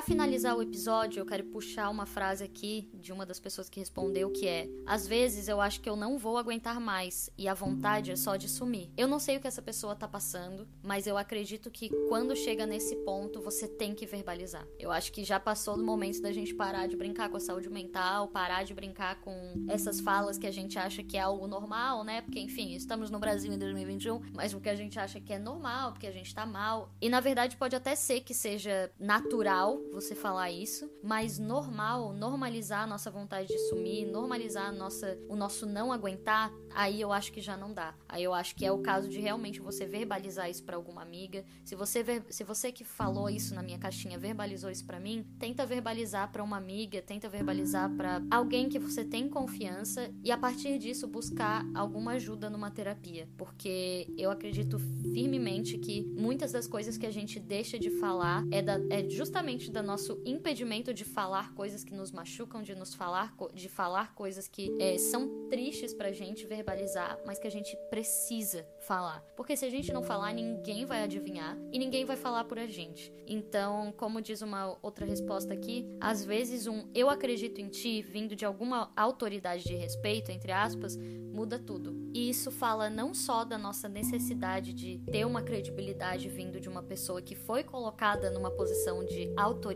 Finalizar 0.05 0.55
o 0.55 0.61
episódio, 0.61 1.19
eu 1.19 1.25
quero 1.25 1.43
puxar 1.45 1.89
uma 1.89 2.05
frase 2.05 2.43
aqui 2.43 2.87
de 2.93 3.11
uma 3.11 3.25
das 3.25 3.39
pessoas 3.39 3.67
que 3.67 3.79
respondeu 3.79 4.29
que 4.29 4.47
é: 4.47 4.69
"Às 4.85 5.07
vezes 5.07 5.47
eu 5.47 5.59
acho 5.59 5.81
que 5.81 5.89
eu 5.89 5.95
não 5.95 6.17
vou 6.17 6.37
aguentar 6.37 6.79
mais 6.79 7.29
e 7.37 7.47
a 7.47 7.53
vontade 7.53 8.11
é 8.11 8.15
só 8.15 8.35
de 8.35 8.47
sumir". 8.47 8.91
Eu 8.95 9.07
não 9.07 9.19
sei 9.19 9.37
o 9.37 9.41
que 9.41 9.47
essa 9.47 9.61
pessoa 9.61 9.95
tá 9.95 10.07
passando, 10.07 10.67
mas 10.83 11.07
eu 11.07 11.17
acredito 11.17 11.71
que 11.71 11.89
quando 12.07 12.35
chega 12.35 12.67
nesse 12.67 12.95
ponto, 12.97 13.41
você 13.41 13.67
tem 13.67 13.95
que 13.95 14.05
verbalizar. 14.05 14.65
Eu 14.77 14.91
acho 14.91 15.11
que 15.11 15.23
já 15.23 15.39
passou 15.39 15.75
do 15.75 15.83
momento 15.83 16.21
da 16.21 16.31
gente 16.31 16.53
parar 16.53 16.87
de 16.87 16.95
brincar 16.95 17.29
com 17.29 17.37
a 17.37 17.39
saúde 17.39 17.69
mental, 17.69 18.27
parar 18.27 18.63
de 18.63 18.73
brincar 18.73 19.19
com 19.21 19.65
essas 19.67 19.99
falas 19.99 20.37
que 20.37 20.45
a 20.45 20.51
gente 20.51 20.77
acha 20.77 21.01
que 21.03 21.17
é 21.17 21.21
algo 21.21 21.47
normal, 21.47 22.03
né? 22.03 22.21
Porque 22.21 22.39
enfim, 22.39 22.75
estamos 22.75 23.09
no 23.09 23.17
Brasil 23.17 23.51
em 23.51 23.57
2021, 23.57 24.21
mas 24.33 24.53
o 24.53 24.59
que 24.59 24.69
a 24.69 24.75
gente 24.75 24.99
acha 24.99 25.19
que 25.19 25.33
é 25.33 25.39
normal, 25.39 25.93
porque 25.93 26.05
a 26.05 26.11
gente 26.11 26.33
tá 26.33 26.45
mal. 26.45 26.91
E 27.01 27.09
na 27.09 27.19
verdade 27.19 27.57
pode 27.57 27.75
até 27.75 27.95
ser 27.95 28.21
que 28.21 28.33
seja 28.33 28.91
natural 28.99 29.79
você 29.95 30.13
falar 30.13 30.51
isso, 30.51 30.91
mas 31.01 31.39
normal, 31.39 32.13
normalizar 32.13 32.83
a 32.83 32.87
nossa 32.87 33.09
vontade 33.09 33.47
de 33.47 33.57
sumir, 33.69 34.05
normalizar 34.05 34.73
nossa, 34.73 35.17
o 35.29 35.35
nosso 35.37 35.65
não 35.65 35.91
aguentar, 35.91 36.51
aí 36.73 36.99
eu 36.99 37.13
acho 37.13 37.31
que 37.31 37.39
já 37.39 37.55
não 37.55 37.73
dá. 37.73 37.95
Aí 38.09 38.21
eu 38.21 38.33
acho 38.33 38.55
que 38.55 38.65
é 38.65 38.71
o 38.71 38.79
caso 38.79 39.07
de 39.07 39.19
realmente 39.19 39.61
você 39.61 39.85
verbalizar 39.85 40.49
isso 40.49 40.63
para 40.65 40.75
alguma 40.75 41.01
amiga. 41.01 41.45
Se 41.63 41.75
você 41.75 42.03
se 42.29 42.43
você 42.43 42.71
que 42.73 42.83
falou 42.83 43.29
isso 43.29 43.55
na 43.55 43.63
minha 43.63 43.79
caixinha 43.79 44.19
verbalizou 44.19 44.69
isso 44.69 44.85
para 44.85 44.99
mim, 44.99 45.25
tenta 45.39 45.65
verbalizar 45.65 46.29
para 46.29 46.43
uma 46.43 46.57
amiga, 46.57 47.01
tenta 47.01 47.29
verbalizar 47.29 47.89
para 47.95 48.21
alguém 48.29 48.67
que 48.67 48.77
você 48.77 49.05
tem 49.05 49.29
confiança 49.29 50.11
e 50.23 50.29
a 50.29 50.37
partir 50.37 50.77
disso 50.77 51.07
buscar 51.07 51.65
alguma 51.73 52.13
ajuda 52.13 52.49
numa 52.49 52.69
terapia, 52.69 53.29
porque 53.37 54.13
eu 54.17 54.29
acredito 54.29 54.77
firmemente 55.13 55.77
que 55.77 56.03
muitas 56.17 56.51
das 56.51 56.67
coisas 56.67 56.97
que 56.97 57.05
a 57.05 57.11
gente 57.11 57.39
deixa 57.39 57.79
de 57.79 57.89
falar 57.89 58.45
é, 58.51 58.61
da, 58.61 58.77
é 58.89 59.07
justamente 59.09 59.71
do 59.71 59.84
nosso 59.85 60.21
impedimento 60.25 60.93
de 60.93 61.05
falar 61.05 61.53
coisas 61.53 61.83
que 61.83 61.93
nos 61.93 62.11
machucam, 62.11 62.61
de 62.61 62.75
nos 62.75 62.93
falar, 62.93 63.35
de 63.53 63.69
falar 63.69 64.13
coisas 64.13 64.47
que 64.47 64.75
é, 64.79 64.97
são 64.97 65.47
tristes 65.49 65.93
pra 65.93 66.11
gente 66.11 66.45
verbalizar, 66.45 67.19
mas 67.25 67.39
que 67.39 67.47
a 67.47 67.51
gente 67.51 67.77
precisa 67.89 68.67
falar. 68.79 69.23
Porque 69.35 69.55
se 69.55 69.65
a 69.65 69.69
gente 69.69 69.93
não 69.93 70.03
falar, 70.03 70.33
ninguém 70.33 70.85
vai 70.85 71.03
adivinhar 71.03 71.57
e 71.71 71.79
ninguém 71.79 72.05
vai 72.05 72.15
falar 72.15 72.43
por 72.45 72.59
a 72.59 72.67
gente. 72.67 73.13
Então, 73.27 73.93
como 73.97 74.21
diz 74.21 74.41
uma 74.41 74.77
outra 74.81 75.05
resposta 75.05 75.53
aqui, 75.53 75.87
às 75.99 76.23
vezes 76.23 76.67
um 76.67 76.89
eu 76.93 77.09
acredito 77.09 77.59
em 77.61 77.69
ti 77.69 78.01
vindo 78.01 78.35
de 78.35 78.45
alguma 78.45 78.91
autoridade 78.95 79.63
de 79.63 79.75
respeito, 79.75 80.31
entre 80.31 80.51
aspas, 80.51 80.97
muda 80.97 81.59
tudo. 81.59 81.93
E 82.13 82.29
isso 82.29 82.49
fala 82.49 82.89
não 82.89 83.13
só 83.13 83.43
da 83.43 83.57
nossa 83.57 83.89
necessidade 83.89 84.73
de 84.73 84.99
ter 85.11 85.25
uma 85.25 85.41
credibilidade 85.41 86.29
vindo 86.29 86.61
de 86.61 86.69
uma 86.69 86.81
pessoa 86.81 87.21
que 87.21 87.35
foi 87.35 87.63
colocada 87.63 88.31
numa 88.31 88.49
posição 88.49 89.03
de 89.03 89.33
autoridade, 89.35 89.74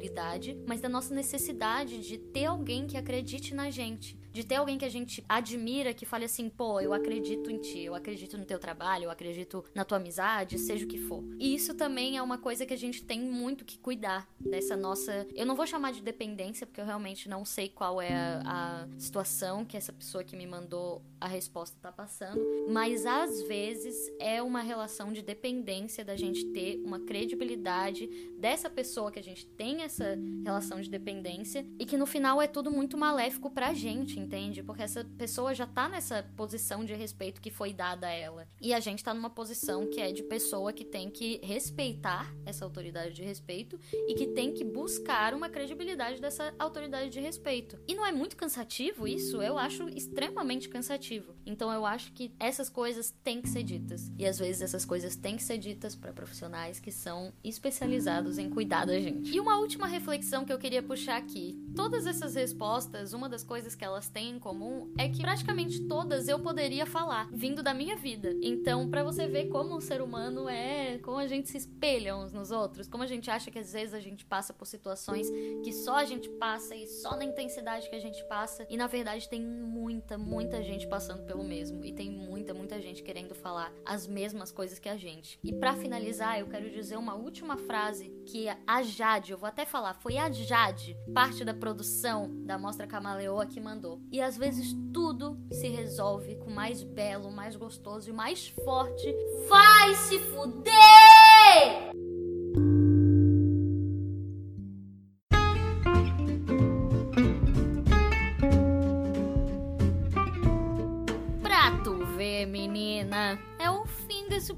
mas 0.67 0.81
da 0.81 0.89
nossa 0.89 1.13
necessidade 1.13 1.99
de 2.01 2.17
ter 2.17 2.45
alguém 2.45 2.87
que 2.87 2.97
acredite 2.97 3.53
na 3.53 3.69
gente 3.69 4.18
de 4.31 4.43
ter 4.43 4.55
alguém 4.55 4.77
que 4.77 4.85
a 4.85 4.89
gente 4.89 5.23
admira 5.27 5.93
que 5.93 6.05
fale 6.05 6.25
assim, 6.25 6.49
pô, 6.49 6.79
eu 6.79 6.93
acredito 6.93 7.49
em 7.49 7.57
ti, 7.57 7.79
eu 7.79 7.95
acredito 7.95 8.37
no 8.37 8.45
teu 8.45 8.59
trabalho, 8.59 9.05
eu 9.05 9.11
acredito 9.11 9.63
na 9.73 9.83
tua 9.83 9.97
amizade, 9.97 10.57
seja 10.59 10.85
o 10.85 10.87
que 10.87 10.97
for. 10.97 11.23
E 11.39 11.53
isso 11.55 11.73
também 11.73 12.17
é 12.17 12.21
uma 12.21 12.37
coisa 12.37 12.65
que 12.65 12.73
a 12.73 12.77
gente 12.77 13.03
tem 13.03 13.19
muito 13.21 13.65
que 13.65 13.77
cuidar 13.77 14.27
dessa 14.39 14.75
nossa. 14.75 15.27
Eu 15.35 15.45
não 15.45 15.55
vou 15.55 15.65
chamar 15.65 15.91
de 15.91 16.01
dependência, 16.01 16.65
porque 16.65 16.81
eu 16.81 16.85
realmente 16.85 17.27
não 17.27 17.43
sei 17.45 17.69
qual 17.69 18.01
é 18.01 18.13
a, 18.45 18.87
situação 18.97 19.65
que 19.65 19.77
essa 19.77 19.91
pessoa 19.93 20.23
que 20.23 20.35
me 20.35 20.45
mandou 20.45 21.01
a 21.19 21.27
resposta 21.27 21.77
tá 21.81 21.91
passando, 21.91 22.41
mas 22.69 23.05
às 23.05 23.41
vezes 23.43 23.95
é 24.19 24.41
uma 24.41 24.61
relação 24.61 25.11
de 25.11 25.21
dependência 25.21 26.03
da 26.03 26.15
gente 26.15 26.45
ter 26.47 26.81
uma 26.83 26.99
credibilidade 26.99 28.07
dessa 28.37 28.69
pessoa 28.69 29.11
que 29.11 29.19
a 29.19 29.23
gente 29.23 29.45
tem 29.45 29.81
essa 29.81 30.17
relação 30.43 30.79
de 30.81 30.89
dependência 30.89 31.65
e 31.77 31.85
que 31.85 31.97
no 31.97 32.05
final 32.05 32.41
é 32.41 32.47
tudo 32.47 32.71
muito 32.71 32.97
maléfico 32.97 33.49
pra 33.49 33.73
gente, 33.73 34.18
entende? 34.19 34.63
Porque 34.63 34.83
essa 34.83 35.03
pessoa 35.17 35.53
já 35.53 35.65
tá 35.65 35.87
nessa 35.87 36.23
posição 36.35 36.83
de 36.83 36.93
respeito 36.93 37.41
que 37.41 37.49
foi 37.49 37.73
dada 37.73 38.07
a 38.07 38.11
ela. 38.11 38.47
E 38.61 38.73
a 38.73 38.79
gente 38.79 39.03
tá 39.03 39.13
numa 39.13 39.29
posição 39.29 39.87
que 39.87 39.99
é 39.99 40.11
de 40.11 40.23
pessoa 40.23 40.73
que 40.73 40.85
tem 40.85 41.09
que 41.09 41.39
respeitar 41.43 42.33
essa 42.45 42.65
autoridade 42.65 43.13
de 43.13 43.23
respeito 43.23 43.79
e 44.07 44.13
que 44.13 44.27
tem 44.27 44.53
que 44.53 44.63
buscar 44.63 45.33
uma 45.33 45.49
credibilidade 45.49 46.21
dessa 46.21 46.53
autoridade 46.59 47.09
de 47.09 47.19
respeito. 47.19 47.79
E 47.87 47.95
não 47.95 48.05
é 48.05 48.11
muito 48.11 48.35
cansativo 48.35 49.07
isso? 49.07 49.41
Eu 49.41 49.57
acho 49.57 49.87
extremamente 49.89 50.69
cansativo. 50.69 51.35
Então 51.45 51.71
eu 51.71 51.85
acho 51.85 52.11
que 52.13 52.33
essas 52.39 52.69
coisas 52.69 53.11
têm 53.23 53.41
que 53.41 53.49
ser 53.49 53.63
ditas. 53.63 54.11
E 54.17 54.25
às 54.25 54.37
vezes 54.37 54.61
essas 54.61 54.85
coisas 54.85 55.15
têm 55.15 55.37
que 55.37 55.43
ser 55.43 55.57
ditas 55.57 55.95
para 55.95 56.13
profissionais 56.13 56.79
que 56.79 56.91
são 56.91 57.33
especializados 57.43 58.37
em 58.37 58.49
cuidar 58.49 58.85
da 58.85 58.99
gente. 58.99 59.31
E 59.33 59.39
uma 59.39 59.57
última 59.57 59.87
reflexão 59.87 60.45
que 60.45 60.51
eu 60.51 60.59
queria 60.59 60.83
puxar 60.83 61.17
aqui. 61.17 61.57
Todas 61.75 62.05
essas 62.05 62.35
respostas, 62.35 63.13
uma 63.13 63.29
das 63.29 63.43
coisas 63.43 63.75
que 63.75 63.85
elas 63.85 64.08
têm 64.09 64.31
em 64.31 64.39
comum 64.39 64.91
é 64.97 65.07
que 65.09 65.21
praticamente 65.21 65.81
todas 65.87 66.27
eu 66.27 66.39
poderia 66.39 66.85
falar, 66.85 67.29
vindo 67.31 67.63
da 67.63 67.73
minha 67.73 67.95
vida. 67.95 68.35
Então, 68.41 68.89
para 68.89 69.03
você 69.03 69.27
ver 69.27 69.47
como 69.47 69.75
o 69.75 69.81
ser 69.81 70.01
humano 70.01 70.49
é, 70.49 70.97
como 70.99 71.17
a 71.17 71.27
gente 71.27 71.49
se 71.49 71.57
espelha 71.57 72.15
uns 72.15 72.31
nos 72.31 72.51
outros, 72.51 72.87
como 72.87 73.03
a 73.03 73.07
gente 73.07 73.29
acha 73.29 73.51
que 73.51 73.59
às 73.59 73.73
vezes 73.73 73.93
a 73.93 73.99
gente 73.99 74.25
passa 74.25 74.53
por 74.53 74.65
situações 74.65 75.29
que 75.63 75.71
só 75.71 75.97
a 75.97 76.05
gente 76.05 76.29
passa 76.31 76.75
e 76.75 76.87
só 76.87 77.15
na 77.15 77.23
intensidade 77.23 77.89
que 77.89 77.95
a 77.95 77.99
gente 77.99 78.23
passa, 78.25 78.65
e 78.69 78.77
na 78.77 78.87
verdade 78.87 79.29
tem 79.29 79.41
muita, 79.41 80.17
muita 80.17 80.63
gente 80.63 80.87
passando 80.87 81.23
pelo 81.23 81.43
mesmo 81.43 81.83
e 81.83 81.93
tem 81.93 82.09
muita, 82.11 82.53
muita 82.53 82.81
gente 82.81 83.03
querendo 83.03 83.33
falar 83.35 83.73
as 83.85 84.07
mesmas 84.07 84.51
coisas 84.51 84.79
que 84.79 84.89
a 84.89 84.97
gente. 84.97 85.39
E 85.43 85.53
para 85.53 85.75
finalizar, 85.75 86.39
eu 86.39 86.47
quero 86.47 86.69
dizer 86.69 86.97
uma 86.97 87.15
última 87.15 87.57
frase 87.57 88.09
que 88.25 88.47
a 88.65 88.83
Jade, 88.83 89.31
eu 89.31 89.37
vou 89.37 89.47
até 89.47 89.65
falar, 89.65 89.93
foi 89.93 90.17
a 90.17 90.29
Jade, 90.31 90.95
parte 91.13 91.43
da 91.43 91.53
produção 91.53 92.29
da 92.45 92.57
Mostra 92.57 92.87
Camaleoa 92.87 93.45
que 93.45 93.59
mandou. 93.59 93.98
E 94.11 94.21
às 94.21 94.37
vezes 94.37 94.75
tudo 94.93 95.37
se 95.51 95.67
resolve 95.67 96.35
com 96.35 96.49
mais 96.49 96.83
belo, 96.83 97.31
mais 97.31 97.55
gostoso 97.55 98.09
e 98.09 98.13
mais 98.13 98.47
forte. 98.47 99.13
Vai 99.47 99.95
se 99.95 100.19
fuder! 100.19 101.78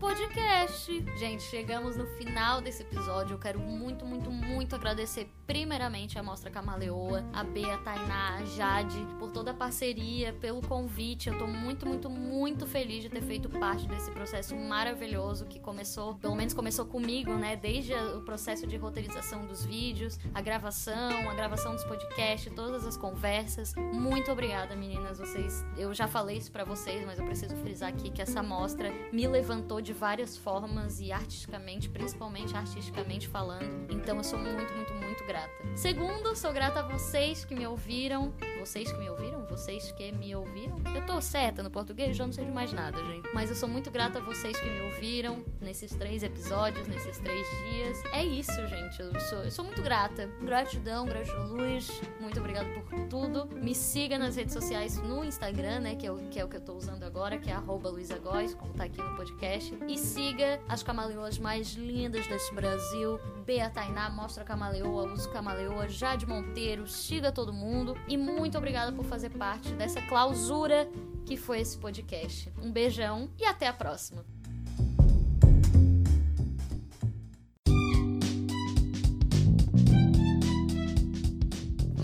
Podcast. 0.02 0.92
Gente, 1.16 1.44
chegamos 1.44 1.96
no 1.96 2.08
final 2.18 2.60
desse 2.60 2.82
episódio. 2.82 3.36
Eu 3.36 3.38
quero 3.38 3.60
muito, 3.60 4.04
muito, 4.04 4.32
muito 4.32 4.76
agradecer 4.76 5.30
primeiramente 5.46 6.18
a 6.18 6.24
Mostra 6.24 6.50
Camaleoa, 6.50 7.24
a 7.32 7.44
Bea, 7.44 7.76
a 7.76 7.78
Tainá, 7.78 8.38
a 8.38 8.46
Jade, 8.46 8.98
por 9.20 9.32
toda 9.32 9.52
a 9.52 9.54
parceria, 9.54 10.34
pelo 10.34 10.60
convite. 10.62 11.30
Eu 11.30 11.38
tô 11.38 11.46
muito, 11.46 11.86
muito, 11.86 12.10
muito 12.10 12.66
feliz 12.66 13.04
de 13.04 13.10
ter 13.10 13.22
feito 13.22 13.48
parte 13.48 13.88
desse 13.88 14.10
processo 14.10 14.56
maravilhoso 14.56 15.46
que 15.46 15.60
começou, 15.60 16.16
pelo 16.16 16.36
menos 16.36 16.56
começou 16.56 16.86
comigo, 16.86 17.34
né? 17.34 17.56
Desde 17.56 17.94
o 17.94 18.22
processo 18.22 18.66
de 18.66 18.78
roteirização 18.78 19.46
dos 19.46 19.64
vídeos, 19.64 20.18
a 20.34 20.42
gravação, 20.42 21.30
a 21.30 21.34
gravação 21.36 21.76
dos 21.76 21.84
podcasts, 21.84 22.52
todas 22.56 22.88
as 22.88 22.98
conversas. 22.98 23.76
Muito 23.76 24.32
obrigada, 24.32 24.76
meninas. 24.76 25.20
Vocês, 25.20 25.64
eu 25.78 25.94
já 25.94 26.08
falei 26.08 26.38
isso 26.38 26.52
para 26.52 26.64
vocês, 26.64 27.06
mas 27.06 27.20
eu 27.20 27.26
preciso 27.26 27.56
frisar 27.58 27.90
aqui 27.90 28.10
que 28.10 28.22
essa 28.22 28.42
mostra 28.42 28.92
me 29.14 29.28
levantou 29.28 29.80
de 29.80 29.91
várias 29.94 30.38
formas 30.38 31.00
e 31.00 31.12
artisticamente, 31.12 31.90
principalmente 31.90 32.56
artisticamente 32.56 33.28
falando. 33.28 33.92
Então 33.92 34.18
eu 34.18 34.24
sou 34.24 34.40
muito, 34.40 34.74
muito, 34.74 34.94
muito 34.94 35.26
grata. 35.26 35.52
Segundo, 35.76 36.36
sou 36.36 36.52
grata 36.54 36.80
a 36.80 36.84
vocês 36.84 37.46
que 37.46 37.56
me 37.56 37.66
ouviram. 37.66 38.34
Vocês 38.60 38.92
que 38.92 38.98
me 38.98 39.10
ouviram? 39.10 39.46
Vocês 39.46 39.92
que 39.92 40.12
me 40.12 40.36
ouviram? 40.36 40.78
Eu 40.96 41.06
tô 41.06 41.20
certa 41.22 41.64
no 41.64 41.70
português, 41.70 42.16
já 42.16 42.26
não 42.26 42.34
sei 42.34 42.46
de 42.46 42.52
mais 42.52 42.72
nada, 42.72 42.98
gente. 43.06 43.30
Mas 43.34 43.50
eu 43.50 43.56
sou 43.56 43.68
muito 43.68 43.90
grata 43.90 44.20
a 44.20 44.22
vocês 44.22 44.60
que 44.60 44.70
me 44.70 44.82
ouviram 44.82 45.44
nesses 45.60 45.92
três 45.96 46.24
episódios, 46.24 46.88
nesses 46.88 47.18
três 47.20 47.48
dias. 47.70 48.04
É 48.14 48.24
isso, 48.24 48.68
gente. 48.68 49.02
Eu 49.02 49.20
sou, 49.20 49.44
eu 49.44 49.52
sou 49.52 49.66
muito 49.66 49.82
grata. 49.82 50.28
Gratidão, 50.42 51.06
gratidão, 51.06 51.48
luz. 51.48 51.90
Muito 52.20 52.40
obrigada 52.40 52.70
por 52.70 53.08
tudo. 53.08 53.48
Me 53.56 53.74
siga 53.74 54.18
nas 54.18 54.36
redes 54.36 54.54
sociais 54.54 54.98
no 54.98 55.24
Instagram, 55.24 55.80
né? 55.80 55.96
Que 55.96 56.08
é 56.08 56.12
o 56.12 56.18
que, 56.30 56.40
é 56.40 56.46
o 56.46 56.48
que 56.48 56.58
eu 56.58 56.62
tô 56.62 56.74
usando 56.74 57.04
agora, 57.04 57.38
que 57.38 57.50
é 57.50 57.54
arroba 57.54 57.90
luisagóis, 57.90 58.54
como 58.54 58.74
tá 58.74 58.84
aqui 58.84 59.02
no 59.02 59.16
podcast 59.16 59.71
e 59.88 59.98
siga 59.98 60.60
as 60.68 60.84
camaleoas 60.84 61.38
mais 61.38 61.74
lindas 61.74 62.28
desse 62.28 62.54
Brasil. 62.54 63.20
Bea 63.46 63.70
Tainá, 63.70 64.10
Mostra 64.10 64.44
Camaleoa, 64.44 65.12
Uso 65.12 65.30
Camaleoa, 65.32 65.88
Jade 65.88 66.26
Monteiro, 66.26 66.88
siga 66.88 67.32
todo 67.32 67.54
mundo 67.54 67.98
e 68.08 68.18
muito 68.18 68.58
obrigada 68.58 68.92
por 68.92 69.06
fazer 69.06 69.30
parte 69.30 69.74
dessa 69.74 70.02
clausura 70.04 70.90
que 71.26 71.38
foi 71.38 71.60
esse 71.62 71.78
podcast. 71.78 72.52
Um 72.62 72.72
beijão 72.72 73.30
e 73.40 73.46
até 73.46 73.68
a 73.68 73.74
próxima. 73.74 74.26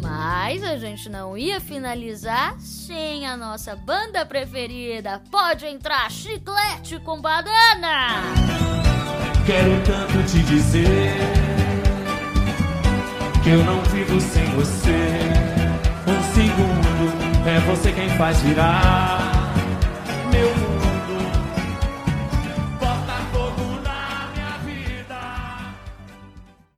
Mas 0.02 0.64
a 0.64 0.78
gente 0.78 1.10
não 1.10 1.38
ia 1.38 1.60
finalizar 1.60 2.58
sem 2.88 3.28
a 3.28 3.36
nossa 3.36 3.76
banda 3.76 4.26
preferida. 4.26 5.22
Pode 5.30 5.66
entrar 5.66 6.10
chiclete 6.10 6.98
com 7.02 7.20
banana! 7.20 8.22
Quero 9.46 9.82
tanto 9.84 10.24
te 10.24 10.40
dizer 10.44 11.14
que 13.44 13.50
eu 13.50 13.64
não 13.66 13.82
vivo 13.84 14.22
sem 14.22 14.46
você. 14.56 15.20
Um 16.08 16.34
segundo 16.34 17.46
é 17.46 17.60
você 17.60 17.92
quem 17.92 18.10
faz 18.12 18.42
virar. 18.42 19.17